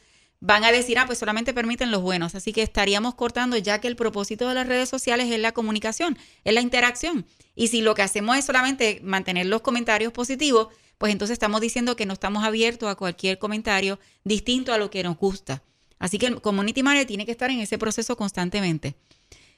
[0.41, 2.35] van a decir, ah, pues solamente permiten los buenos.
[2.35, 6.19] Así que estaríamos cortando, ya que el propósito de las redes sociales es la comunicación,
[6.45, 7.27] es la interacción.
[7.55, 11.97] Y si lo que hacemos es solamente mantener los comentarios positivos, pues entonces estamos diciendo
[11.97, 15.63] que no estamos abiertos a cualquier comentario distinto a lo que nos gusta.
[15.99, 18.95] Así que el community manager tiene que estar en ese proceso constantemente.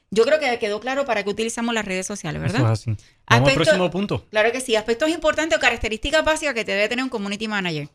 [0.09, 2.61] Yo creo que quedó claro para qué utilizamos las redes sociales, ¿verdad?
[2.61, 2.95] Eso es así.
[3.29, 4.25] Vamos al próximo punto.
[4.29, 4.75] Claro que sí.
[4.75, 7.89] Aspectos importantes o características básicas que te debe tener un community manager.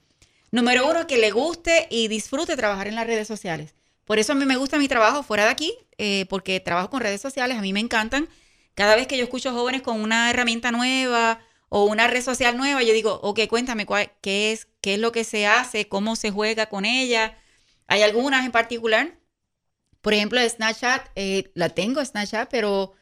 [0.52, 3.74] Número uno, que le guste y disfrute trabajar en las redes sociales.
[4.04, 7.00] Por eso a mí me gusta mi trabajo fuera de aquí, eh, porque trabajo con
[7.00, 8.28] redes sociales, a mí me encantan.
[8.74, 12.82] Cada vez que yo escucho jóvenes con una herramienta nueva o una red social nueva,
[12.82, 13.86] yo digo, ok, cuéntame
[14.20, 17.38] qué, es, qué es lo que se hace, cómo se juega con ella.
[17.86, 19.18] Hay algunas en particular.
[20.02, 22.92] Por ejemplo, Snapchat, eh, la tengo Snapchat, pero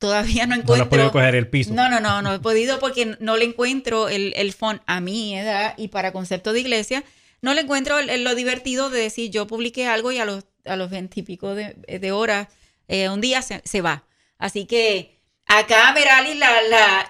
[0.00, 0.76] todavía no encuentro.
[0.76, 1.72] No he podido coger el piso.
[1.72, 5.38] No, no, no, no he podido porque no le encuentro el, el font a mi
[5.38, 7.04] edad y para concepto de iglesia.
[7.42, 10.90] No le encuentro lo divertido de decir yo publiqué algo y a los a los
[10.90, 12.48] veintipico de, de, horas
[12.88, 14.04] eh, un día se, se, va.
[14.38, 17.08] Así que acá Merali, la, la,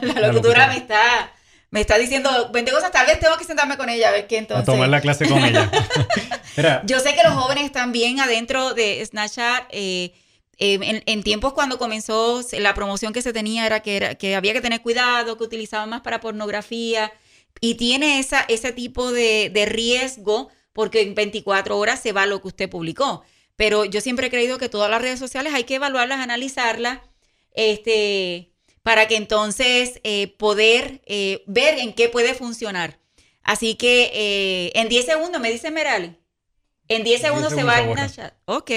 [0.00, 1.32] la, locutora, me está
[1.70, 4.38] me está diciendo 20 cosas, tal vez tengo que sentarme con ella a ver qué
[4.38, 4.68] entonces.
[4.68, 5.70] A tomar la clase con ella.
[6.84, 9.64] Yo sé que los jóvenes están bien adentro de Snapchat.
[9.70, 10.12] Eh,
[10.62, 14.52] eh, en, tiempos cuando comenzó la promoción que se tenía era que, era que había
[14.52, 17.10] que tener cuidado, que utilizaban más para pornografía
[17.62, 22.48] y tiene esa, ese tipo de, riesgo porque en 24 horas se va lo que
[22.48, 23.24] usted publicó.
[23.56, 27.00] Pero yo siempre he creído que todas las redes sociales hay que evaluarlas, analizarlas,
[27.52, 32.98] este, para que entonces eh, poder eh, ver en qué puede funcionar.
[33.42, 36.14] Así que en 10 segundos, me dice Merali,
[36.88, 38.34] en 10 segundos, se va a chat.
[38.44, 38.70] Ok.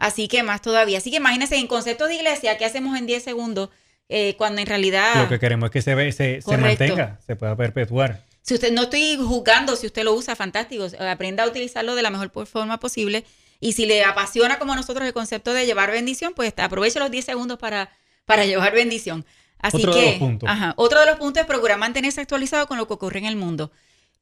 [0.00, 0.98] Así que más todavía.
[0.98, 3.68] Así que imagínense, en concepto de iglesia, ¿qué hacemos en 10 segundos?
[4.08, 5.14] Eh, cuando en realidad...
[5.14, 8.24] Lo que queremos es que se, se, se mantenga, se pueda perpetuar.
[8.42, 10.86] Si usted, no estoy juzgando, si usted lo usa, fantástico.
[10.98, 13.24] Aprenda a utilizarlo de la mejor forma posible.
[13.60, 17.24] Y si le apasiona como nosotros el concepto de llevar bendición, pues aproveche los 10
[17.24, 17.90] segundos para,
[18.24, 19.26] para llevar bendición.
[19.58, 20.48] Así otro que, de los puntos.
[20.48, 23.36] Ajá, otro de los puntos es procurar mantenerse actualizado con lo que ocurre en el
[23.36, 23.70] mundo.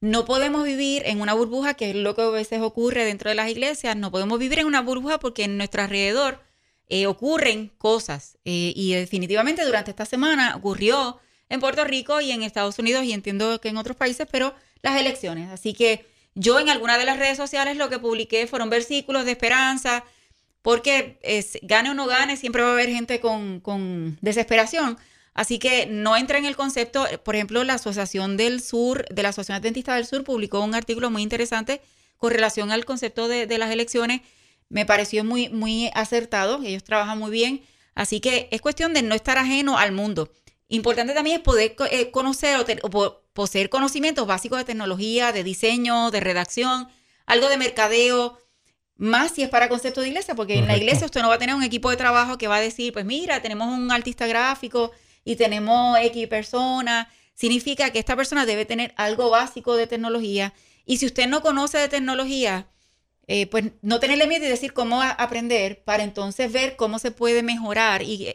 [0.01, 3.35] No podemos vivir en una burbuja, que es lo que a veces ocurre dentro de
[3.35, 3.95] las iglesias.
[3.97, 6.41] No podemos vivir en una burbuja porque en nuestro alrededor
[6.87, 8.37] eh, ocurren cosas.
[8.45, 13.11] Eh, y definitivamente durante esta semana ocurrió en Puerto Rico y en Estados Unidos y
[13.11, 15.49] entiendo que en otros países, pero las elecciones.
[15.49, 19.31] Así que yo en alguna de las redes sociales lo que publiqué fueron versículos de
[19.31, 20.05] esperanza,
[20.61, 24.97] porque es, gane o no gane, siempre va a haber gente con, con desesperación.
[25.33, 29.29] Así que no entra en el concepto, por ejemplo, la Asociación del Sur, de la
[29.29, 31.81] Asociación Adventista del Sur, publicó un artículo muy interesante
[32.17, 34.21] con relación al concepto de, las elecciones.
[34.69, 37.61] Me pareció muy, muy acertado, ellos trabajan muy bien.
[37.95, 40.31] Así que es cuestión de no estar ajeno al mundo.
[40.67, 46.19] Importante también es poder eh, conocer o, poseer conocimientos básicos de tecnología, de diseño, de
[46.19, 46.89] redacción,
[47.25, 48.37] algo de mercadeo,
[48.97, 51.39] más si es para concepto de iglesia, porque en la iglesia usted no va a
[51.39, 54.91] tener un equipo de trabajo que va a decir, pues mira, tenemos un artista gráfico
[55.29, 60.53] y tenemos X personas, significa que esta persona debe tener algo básico de tecnología.
[60.87, 62.65] Y si usted no conoce de tecnología,
[63.27, 67.43] eh, pues no tenerle miedo y decir cómo aprender para entonces ver cómo se puede
[67.43, 68.33] mejorar y,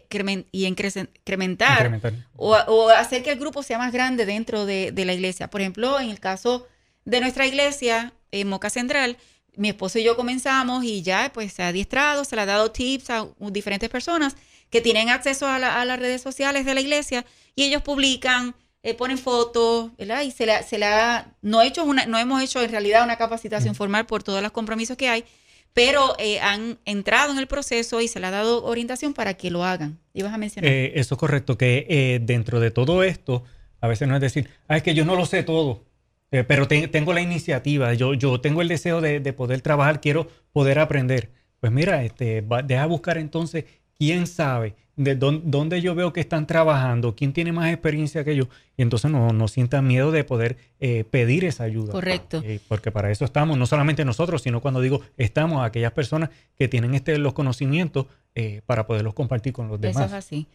[0.53, 2.01] y incrementar,
[2.37, 5.51] O, hacer que el grupo sea más grande dentro de, la iglesia.
[5.51, 6.69] Por ejemplo, en el caso
[7.05, 9.17] de nuestra iglesia, en Moca Central,
[9.57, 12.71] mi esposo y yo comenzamos y ya pues se ha adiestrado, se le ha dado
[12.71, 14.37] tips a diferentes personas
[14.71, 17.25] que tienen acceso a, las redes sociales de la iglesia
[17.55, 20.23] y ellos publican, eh, ponen fotos, ¿verdad?
[20.23, 23.75] Y se la, se la no, hecho una, no hemos hecho en realidad una capacitación
[23.75, 25.25] formal por todos los compromisos que hay,
[25.73, 29.51] pero eh, han entrado en el proceso y se le ha dado orientación para que
[29.51, 29.99] lo hagan.
[30.13, 30.71] ¿Ibas a mencionar?
[30.71, 33.45] Eh, eso es correcto, que dentro de todo esto,
[33.81, 35.85] a veces no es decir, ah, es que yo no lo sé todo,
[36.31, 41.31] pero tengo la iniciativa, yo, yo tengo el deseo de, poder trabajar, quiero poder aprender.
[41.61, 43.65] Pues mira, este, deja buscar entonces
[43.99, 48.45] quién sabe de dónde, yo veo que están trabajando, quién tiene más experiencia que yo,
[48.77, 51.93] y entonces no, no sientan miedo de poder eh, pedir esa ayuda.
[51.93, 52.43] Correcto.
[52.45, 56.69] Eh, porque para eso estamos, no solamente nosotros, sino cuando digo estamos, aquellas personas que
[56.69, 59.97] tienen este, los conocimientos eh, para poderlos compartir con los demás.
[59.97, 60.47] Eso es así.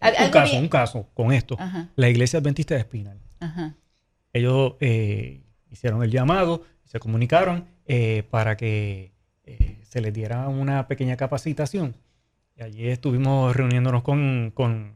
[0.00, 1.56] Un caso, un caso con esto.
[1.96, 3.18] La Iglesia Adventista de Espinal.
[4.32, 4.74] Ellos
[5.70, 7.64] hicieron el llamado, se comunicaron
[8.30, 9.10] para que
[9.82, 11.96] se les diera una pequeña capacitación
[12.60, 14.92] allí estuvimos reuniéndonos con, con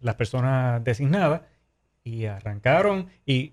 [0.00, 1.42] las personas designadas
[2.02, 3.52] y arrancaron y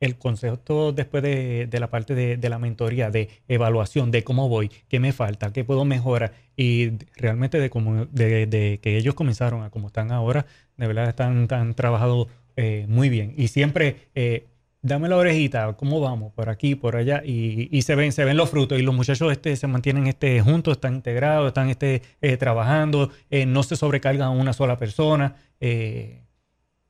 [0.00, 4.48] el consejo después de, de la parte de, de, la mentoría, de evaluación, de cómo
[4.48, 6.32] voy, qué me falta, qué puedo mejorar.
[6.56, 11.74] Y realmente de, de, que ellos comenzaron a como están ahora, de verdad están, han
[11.74, 12.26] trabajado
[12.56, 13.32] eh, muy bien.
[13.36, 14.48] Y siempre eh,
[14.82, 16.32] dame la orejita, ¿cómo vamos?
[16.32, 19.56] Por aquí, por allá, y, se ven, se ven los frutos, y los muchachos este,
[19.56, 24.30] se mantienen este, juntos, están integrados, están este, eh, trabajando, eh, no se sobrecargan a
[24.30, 26.22] una sola persona, eh,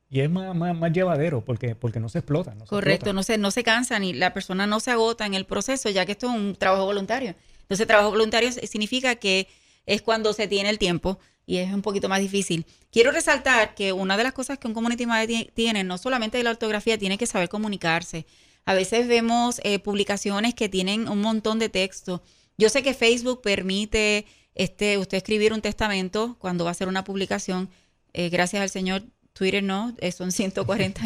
[0.09, 2.55] y es más, más, llevadero porque, porque no se explota.
[2.69, 5.89] Correcto, No, se, no se cansan y la persona no se agota en el proceso,
[5.89, 7.35] ya que esto es un trabajo voluntario.
[7.63, 9.49] Entonces, trabajo voluntario significa que
[9.87, 12.67] es cuando se tiene el tiempo y es un poquito más difícil.
[12.91, 16.45] Quiero resaltar que una de las cosas que un community manager tiene, no solamente de
[16.45, 18.27] la ortografía, tiene que saber comunicarse.
[18.65, 22.23] A veces vemos eh, publicaciones que tienen un montón de texto.
[22.59, 27.03] Yo sé que Facebook permite este, usted escribir un testamento cuando va a hacer una
[27.03, 27.71] publicación.
[28.13, 31.03] Eh, gracias al Señor, Twitter no, eh, son 140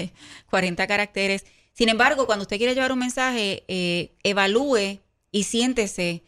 [0.50, 1.46] 40 caracteres.
[1.72, 3.64] Sin embargo, cuando usted quiere llevar un mensaje,
[4.22, 4.98] evalúe
[5.30, 6.22] y siéntese,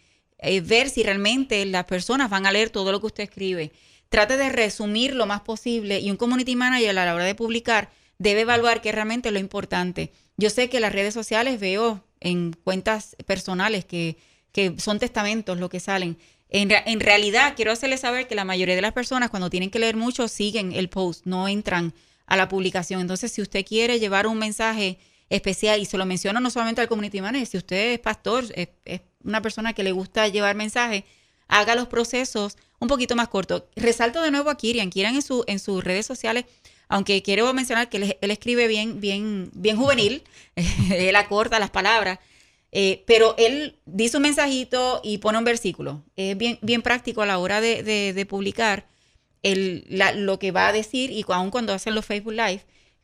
[0.62, 3.72] ver si realmente las personas van a leer todo lo que usted escribe.
[4.08, 7.90] Trate de resumir lo más posible y un community manager a la hora de publicar
[8.18, 10.12] debe evaluar qué es realmente lo importante.
[10.36, 14.16] Yo sé que las redes sociales veo en cuentas personales que,
[14.78, 16.18] son testamentos lo que salen.
[16.48, 19.94] En, realidad, quiero hacerles saber que la mayoría de las personas cuando tienen que leer
[19.94, 21.94] mucho siguen el post, no entran
[22.26, 23.00] a la publicación.
[23.00, 24.98] Entonces, si usted quiere llevar un mensaje
[25.28, 28.68] especial, y se lo menciono no solamente al community manager, si usted es pastor, es,
[29.22, 31.04] una persona que le gusta llevar mensajes,
[31.48, 33.64] haga los procesos un poquito más cortos.
[33.74, 34.90] Resalto de nuevo a Kirian.
[34.90, 36.44] Kirian en, su, en sus redes sociales
[36.88, 40.22] aunque quiero mencionar que él, escribe bien, bien, bien juvenil,
[40.90, 42.18] él acorta las palabras,
[42.72, 46.02] eh, pero él dice un mensajito y pone un versículo.
[46.16, 48.86] Es bien, bien práctico a la hora de, publicar
[49.42, 52.62] lo que va a decir y aún cuando hacen los Facebook Live,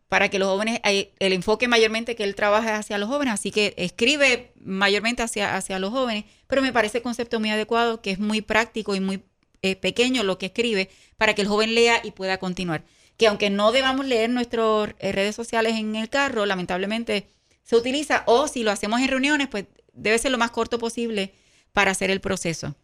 [0.09, 3.51] para que los jóvenes, el enfoque mayormente que él trabaja es hacia los jóvenes, así
[3.51, 8.13] que escribe mayormente hacia, hacia los jóvenes, pero me parece el concepto muy adecuado, que
[8.13, 9.23] es muy práctico y muy
[9.63, 12.85] eh, pequeño lo que escribe, para que el joven lea y pueda continuar
[13.17, 17.29] que aunque no debamos leer nuestras eh, redes sociales en el carro, lamentablemente
[17.63, 21.33] se utiliza, o si lo hacemos en reuniones, pues debe ser lo más corto posible
[21.73, 22.75] para hacer el proceso.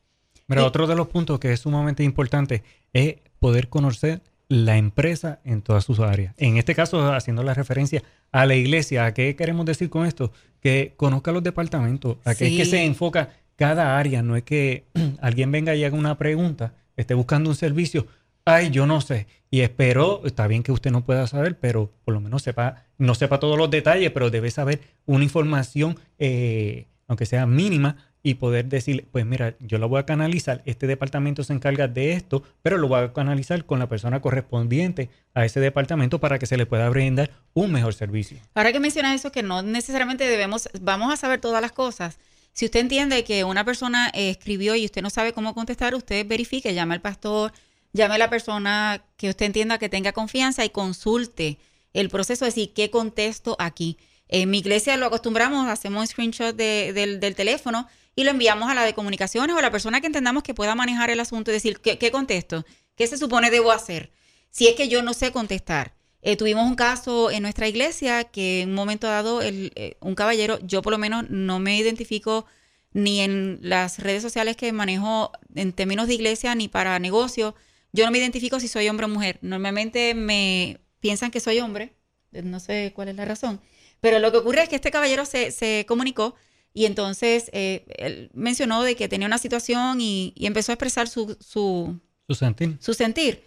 [0.46, 5.62] Pero otro de los puntos que es sumamente importante es poder conocer la empresa en
[5.62, 6.34] todas sus áreas.
[6.36, 10.32] En este caso, haciendo la referencia a la iglesia, ¿a qué queremos decir con esto?
[10.58, 14.86] Que conozca los departamentos, a qué es que se enfoca cada área, no es que
[15.22, 18.08] alguien venga y haga una pregunta, esté buscando un servicio,
[18.44, 19.28] ay, yo no sé.
[19.52, 23.14] Y espero, está bien que usted no pueda saber, pero por lo menos sepa, no
[23.14, 28.66] sepa todos los detalles, pero debe saber una información, eh, aunque sea mínima, y poder
[28.66, 32.76] decir, pues mira, yo la voy a canalizar, este departamento se encarga de esto, pero
[32.76, 36.66] lo voy a canalizar con la persona correspondiente a ese departamento para que se le
[36.66, 38.38] pueda brindar un mejor servicio.
[38.54, 42.18] Ahora que menciona eso, que no necesariamente debemos, vamos a saber todas las cosas.
[42.52, 46.74] Si usted entiende que una persona escribió y usted no sabe cómo contestar, usted verifique,
[46.74, 47.52] llame al pastor,
[47.92, 51.58] llame a la persona que usted entienda que tenga confianza y consulte
[51.92, 53.98] el proceso de decir qué contesto aquí.
[54.28, 58.84] En mi iglesia lo acostumbramos, hacemos un screenshot del, teléfono y lo enviamos a la
[58.84, 61.80] de comunicaciones o a la persona que entendamos que pueda manejar el asunto y decir
[61.80, 62.64] qué, contesto,
[62.96, 64.10] qué se supone debo hacer.
[64.50, 65.94] Si es que yo no sé contestar.
[66.22, 70.58] Eh, tuvimos un caso en nuestra iglesia que en un momento dado eh, un caballero,
[70.62, 72.44] yo por lo menos no me identifico
[72.92, 77.54] ni en las redes sociales que manejo en términos de iglesia ni para negocio,
[77.92, 79.38] yo no me identifico si soy hombre o mujer.
[79.42, 81.94] Normalmente me piensan que soy hombre,
[82.32, 83.60] no sé cuál es la razón.
[84.00, 86.34] Pero lo que ocurre es que este caballero se, comunicó
[86.72, 91.36] y entonces eh, él mencionó de que tenía una situación y, empezó a expresar su,
[91.40, 91.98] su,
[92.34, 92.76] sentir.
[92.80, 93.42] su sentir.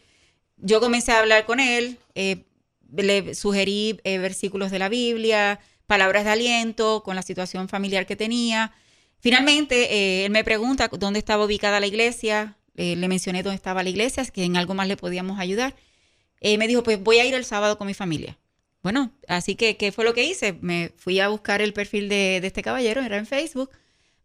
[0.57, 2.43] Yo comencé a hablar con él, eh,
[2.95, 8.15] le sugerí eh, versículos de la Biblia, palabras de aliento con la situación familiar que
[8.15, 8.73] tenía.
[9.19, 14.25] Finalmente, él me pregunta dónde estaba ubicada la iglesia, le mencioné dónde estaba la iglesia,
[14.25, 15.75] que en algo más le podíamos ayudar.
[16.41, 18.37] Me dijo, pues voy a ir el sábado con mi familia.
[18.83, 20.53] Bueno, así que, ¿qué fue lo que hice?
[20.61, 23.71] Me fui a buscar el perfil de, este caballero, era en Facebook.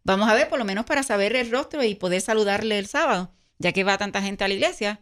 [0.03, 3.31] Vamos a ver, por lo menos para saber el rostro y poder saludarle el sábado,
[3.57, 5.01] ya que va tanta gente a la iglesia.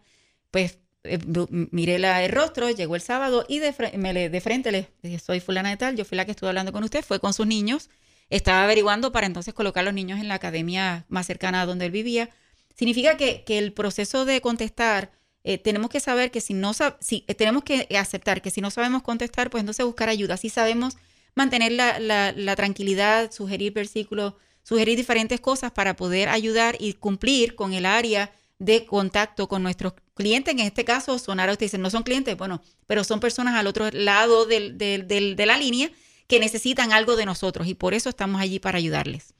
[0.51, 5.19] Pues eh, miré el rostro, llegó el sábado y de, me le, de frente le
[5.19, 7.47] soy fulana de tal, yo fui la que estuve hablando con usted, fue con sus
[7.47, 7.89] niños.
[8.29, 11.85] Estaba averiguando para entonces colocar a los niños en la academia más cercana a donde
[11.85, 12.29] él vivía
[12.77, 15.11] Significa que, el proceso de contestar,
[15.49, 18.69] eh, tenemos que saber que si no si, eh, tenemos que aceptar que si no
[18.69, 20.35] sabemos contestar, pues entonces buscar ayuda.
[20.35, 20.97] Si sabemos
[21.35, 24.33] mantener la, tranquilidad, sugerir versículos,
[24.63, 28.29] sugerir diferentes cosas para poder ayudar y cumplir con el área
[28.59, 30.53] de contacto con nuestros clientes.
[30.53, 33.89] En este caso, sonar usted dicen, no son clientes, bueno, pero son personas al otro
[33.91, 35.89] lado de la línea
[36.27, 39.33] que necesitan algo de nosotros y por eso estamos allí para ayudarles.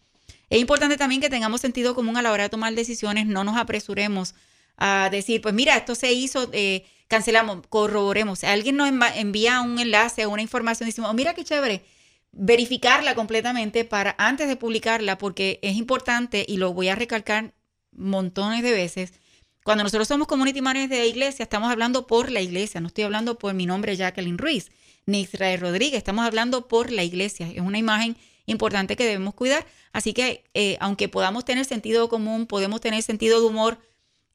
[0.50, 3.58] Es importante también que tengamos sentido común a la hora de tomar decisiones, no nos
[3.58, 4.36] apresuremos
[4.78, 8.44] a decir, pues mira, esto se hizo, eh, cancelamos, corroboremos.
[8.44, 11.84] Alguien nos envía un enlace o una información y decimos, oh, mira qué chévere,
[12.32, 17.54] verificarla completamente para antes de publicarla, porque es importante y lo voy a recalcar
[17.92, 19.14] montones de veces.
[19.64, 23.38] Cuando nosotros somos community managers de iglesia, estamos hablando por la iglesia, no estoy hablando
[23.38, 24.72] por mi nombre Jacqueline Ruiz,
[25.06, 27.48] ni Israel Rodríguez, estamos hablando por la iglesia.
[27.48, 28.16] Es una imagen
[28.46, 29.66] importante que debemos cuidar.
[29.94, 33.78] Así que eh, aunque podamos tener sentido común, podemos tener sentido de humor,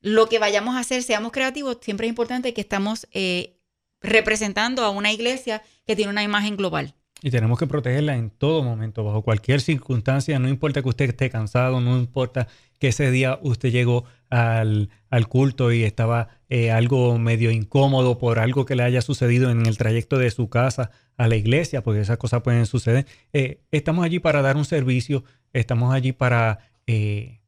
[0.02, 3.56] lo que vayamos a hacer, seamos creativos, siempre es importante que estamos eh,
[4.00, 6.94] representando a una iglesia que tiene una imagen global.
[7.24, 11.30] Y tenemos que protegerla en todo momento, bajo cualquier circunstancia, no importa que usted esté
[11.30, 12.48] cansado, no importa
[12.80, 14.88] que ese día usted llegó al,
[15.28, 19.78] culto y estaba eh, algo medio incómodo por algo que le haya sucedido en el
[19.78, 23.06] trayecto de su casa a la iglesia, porque esas cosas pueden suceder.
[23.32, 25.22] Eh, estamos allí para dar un servicio,
[25.52, 27.41] estamos allí para eh,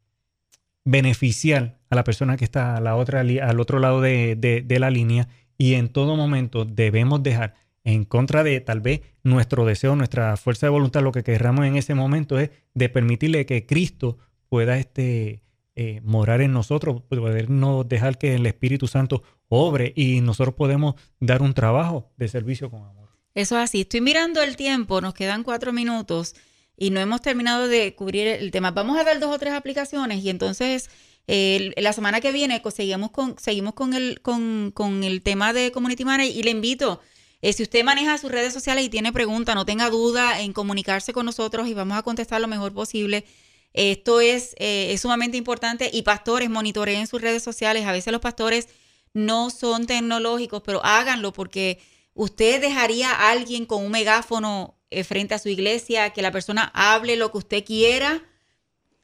[0.84, 4.90] beneficiar a la persona que está a la otra, al otro lado de, de la
[4.90, 7.54] línea y en todo momento debemos dejar
[7.84, 11.76] en contra de tal vez nuestro deseo, nuestra fuerza de voluntad, lo que querramos en
[11.76, 14.18] ese momento es de permitirle que Cristo
[14.48, 15.42] pueda este,
[15.76, 20.94] eh, morar en nosotros, poder no dejar que el Espíritu Santo obre y nosotros podemos
[21.20, 23.10] dar un trabajo de servicio con amor.
[23.34, 23.82] Eso es así.
[23.82, 26.34] Estoy mirando el tiempo, nos quedan cuatro minutos
[26.76, 28.70] y no hemos terminado de cubrir el tema.
[28.70, 30.90] Vamos a dar dos o tres aplicaciones y entonces
[31.26, 36.04] la semana que viene seguimos con, seguimos con el, con, con el tema de Community
[36.04, 37.00] Manager y le invito
[37.44, 41.12] eh, si usted maneja sus redes sociales y tiene preguntas, no tenga duda en comunicarse
[41.12, 43.26] con nosotros y vamos a contestar lo mejor posible.
[43.74, 47.84] Esto es, eh, sumamente importante y pastores monitoreen sus redes sociales.
[47.84, 48.68] A veces los pastores
[49.12, 51.80] no son tecnológicos, pero háganlo porque
[52.14, 56.70] usted dejaría a alguien con un megáfono eh, frente a su iglesia, que la persona
[56.74, 58.22] hable lo que usted quiera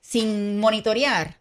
[0.01, 1.41] sin monitorear.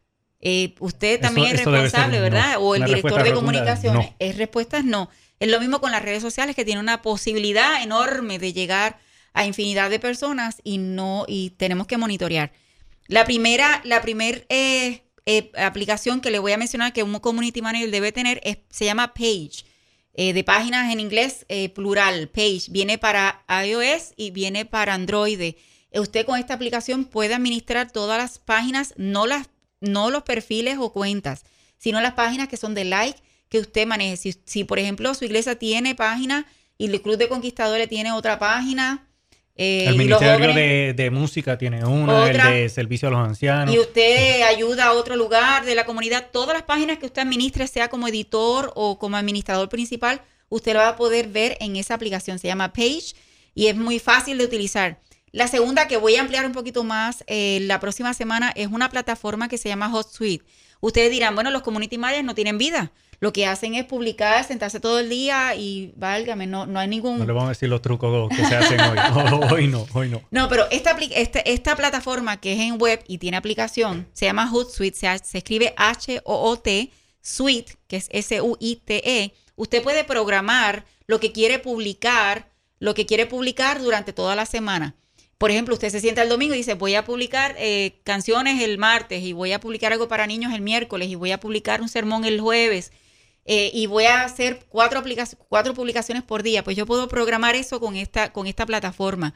[0.80, 2.56] usted también es responsable, ¿verdad?
[2.60, 4.14] o el director de comunicaciones.
[4.20, 5.10] Es respuestas no.
[5.40, 9.00] Es lo mismo con las redes sociales que tienen una posibilidad enorme de llegar
[9.34, 12.52] a infinidad de personas y no y tenemos que monitorear.
[13.08, 17.62] La primera, la primer eh, eh, aplicación que le voy a mencionar que un community
[17.62, 19.66] manager debe tener es, se llama Page.
[20.14, 22.64] Eh, de páginas en inglés plural, Page.
[22.70, 25.56] Viene para iOS y viene para Android.
[25.94, 29.50] usted con esta aplicación puede administrar todas las páginas, no, las,
[29.80, 31.46] no los perfiles o cuentas,
[31.78, 34.18] sino las páginas que son de like, que usted maneje.
[34.18, 36.46] Si, si, por ejemplo, su iglesia tiene página
[36.78, 39.09] y el Club de Conquistadores tiene otra página.
[39.62, 43.76] Eh, el Ministerio de, Música tiene uno, el de Servicio a los Ancianos.
[43.76, 46.28] Y usted ayuda a otro lugar de la comunidad.
[46.32, 50.80] Todas las páginas que usted administre, sea como editor o como administrador principal, usted lo
[50.80, 52.40] va a poder ver en esa aplicación.
[52.40, 53.16] Se llama Page
[53.54, 55.02] y es muy fácil de utilizar.
[55.34, 58.90] La segunda que voy a ampliar un poquito más eh, la próxima semana es una
[58.90, 60.46] plataforma que se llama HotSuite.
[60.80, 64.80] Ustedes dirán, bueno, los community managers no tienen vida lo que hacen es publicar, sentarse
[64.80, 67.20] todo el día y válgame, no, no hay ningún...
[67.20, 68.98] No le vamos a decir los trucos que se hacen hoy.
[69.52, 70.22] hoy no, hoy no.
[70.32, 74.50] No, pero esta, esta, esta, plataforma que es en web y tiene aplicación, se llama
[74.50, 76.92] Hootsuite, se, se escribe H-O-O-T,
[77.22, 79.34] Suite, que es S-U-I-T-E.
[79.56, 82.50] Usted puede programar lo que quiere publicar,
[82.80, 84.96] lo que quiere publicar durante toda la semana.
[85.38, 88.78] Por ejemplo, usted se sienta el domingo y dice, voy a publicar eh, canciones el
[88.78, 91.90] martes y voy a publicar algo para niños el miércoles y voy a publicar un
[91.90, 92.92] sermón el jueves
[93.52, 95.04] eh, y voy a hacer cuatro,
[95.48, 99.34] cuatro publicaciones por día, pues yo puedo programar eso con esta, con esta plataforma.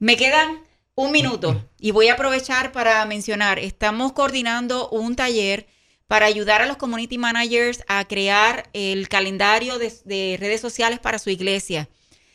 [0.00, 0.64] Me quedan
[0.96, 5.68] un minuto y voy a aprovechar para mencionar, estamos coordinando un taller
[6.08, 11.30] para ayudar a los community managers a crear el calendario de, redes sociales para su
[11.30, 11.88] iglesia.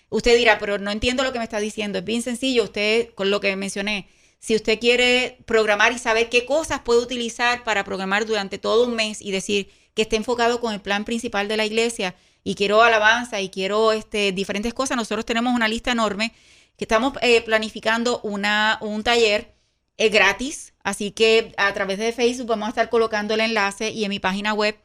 [0.07, 1.99] Usted dirá, pero no entiendo lo que me está diciendo.
[1.99, 4.07] Es bien sencillo, usted, con lo que mencioné,
[4.39, 8.95] si usted quiere programar y saber qué cosas puede utilizar para programar durante todo un
[8.95, 9.69] mes y decir,
[9.99, 13.91] que esté enfocado con el plan principal de la iglesia y quiero alabanza y quiero
[13.91, 16.31] este, diferentes cosas, nosotros tenemos una lista enorme
[16.77, 19.53] que estamos eh, planificando una, un taller
[19.97, 24.05] es gratis, así que a través de Facebook vamos a estar colocando el enlace y
[24.05, 24.77] en mi página web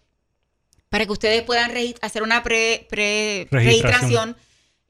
[0.89, 1.71] para que ustedes puedan
[2.03, 2.89] hacer una pre,
[3.53, 4.37] registración,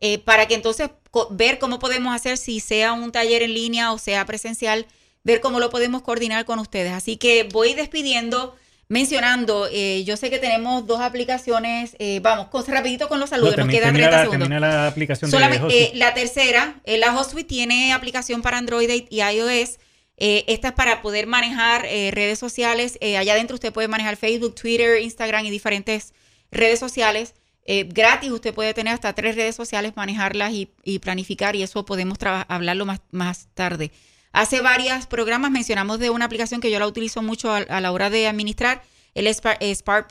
[0.00, 0.88] eh, para que entonces
[1.32, 4.86] ver cómo podemos hacer si sea un taller en línea o sea presencial,
[5.22, 6.92] ver cómo lo podemos coordinar con ustedes.
[6.92, 8.56] Así que voy despidiendo
[8.94, 13.56] mencionando, eh, yo sé que tenemos dos aplicaciones, eh, vamos, con, rapidito con los saludos,
[13.56, 14.48] nos quedan 30 la, segundos.
[14.48, 19.80] la aplicación Solamente, eh, la tercera, la HostSuite tiene aplicación para Android y iOS.
[20.16, 22.96] esta es para poder manejar redes sociales.
[23.02, 26.14] allá adentro usted puede manejar Facebook, Twitter, Instagram y diferentes
[26.52, 27.34] redes sociales.
[27.66, 32.16] gratis usted puede tener hasta tres redes sociales, manejarlas y, planificar y eso podemos
[32.46, 33.90] hablarlo más, más tarde.
[34.34, 38.10] Hace varios programas mencionamos de una aplicación que yo la utilizo mucho a, la hora
[38.10, 38.82] de administrar,
[39.14, 40.08] el Spark,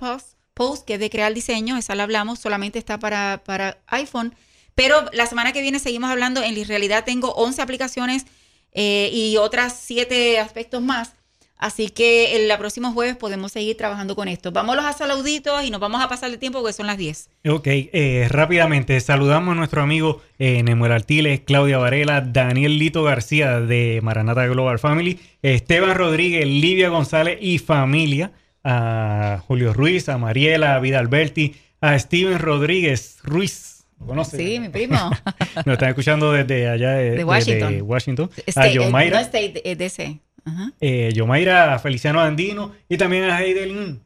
[0.54, 4.34] Post, que es de crear diseño, esa la hablamos, solamente está para, para iPhone.
[4.76, 8.26] Pero la semana que viene seguimos hablando, en realidad tengo 11 aplicaciones
[8.72, 11.16] eh, y otras 7 aspectos más
[11.58, 14.52] Así que el próximo jueves podemos seguir trabajando con esto.
[14.52, 17.30] Vámonos a saluditos y nos vamos a pasar el tiempo porque son las 10.
[17.48, 23.62] Ok, eh, rápidamente saludamos a nuestro amigo eh, Nemuel Artiles, Claudia Varela, Daniel Lito García
[23.62, 28.34] de Maranata Global Family, Esteban Rodríguez, Livia González y familia,
[28.64, 34.38] a Julio Ruiz, a Mariela, a Vida Alberti, a Steven Rodríguez Ruiz, conoce.
[34.38, 34.96] Sí, mi primo.
[35.66, 37.70] Nos están escuchando desde allá de, De Washington.
[37.70, 38.30] desde Washington.
[38.48, 40.20] State, a eh, Yomaira, no State, eh, DC.
[40.46, 40.74] Ajá.
[40.82, 44.02] eh, Yomaira Feliciano Andino y también a Heidelin.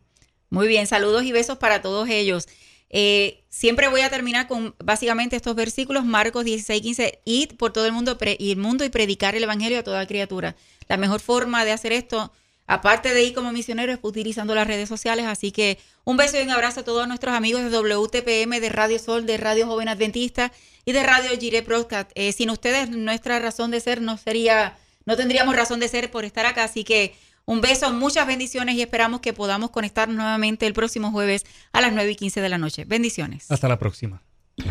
[0.49, 2.47] Muy bien, saludos y besos para todos ellos.
[2.89, 7.85] Eh, siempre voy a terminar con básicamente estos versículos, Marcos 16, 15, id por todo
[7.85, 10.55] el mundo, pre- y el mundo y predicar el evangelio a toda criatura.
[10.87, 12.31] La mejor forma de hacer esto,
[12.65, 15.25] aparte de ir como misionero, es utilizando las redes sociales.
[15.25, 18.99] Así que un beso y un abrazo a todos nuestros amigos de WTPM, de Radio
[18.99, 20.53] Sol, de Radio Joven Adventista
[20.85, 22.11] y de Radio Gire Broadcast.
[22.15, 24.77] Eh, sin ustedes, nuestra razón de ser no sería,
[25.07, 26.65] no tendríamos razón de ser por estar acá.
[26.65, 31.45] Así que un beso, muchas bendiciones y esperamos que podamos conectar nuevamente el próximo jueves
[31.71, 32.83] a las 9 y 15 de la noche.
[32.85, 33.49] Bendiciones.
[33.49, 34.21] Hasta la próxima.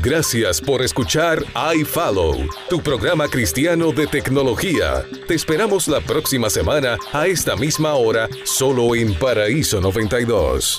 [0.02, 5.04] Gracias por escuchar iFollow, tu programa cristiano de tecnología.
[5.28, 10.74] Te esperamos la próxima semana a esta misma hora, solo en Paraíso 92.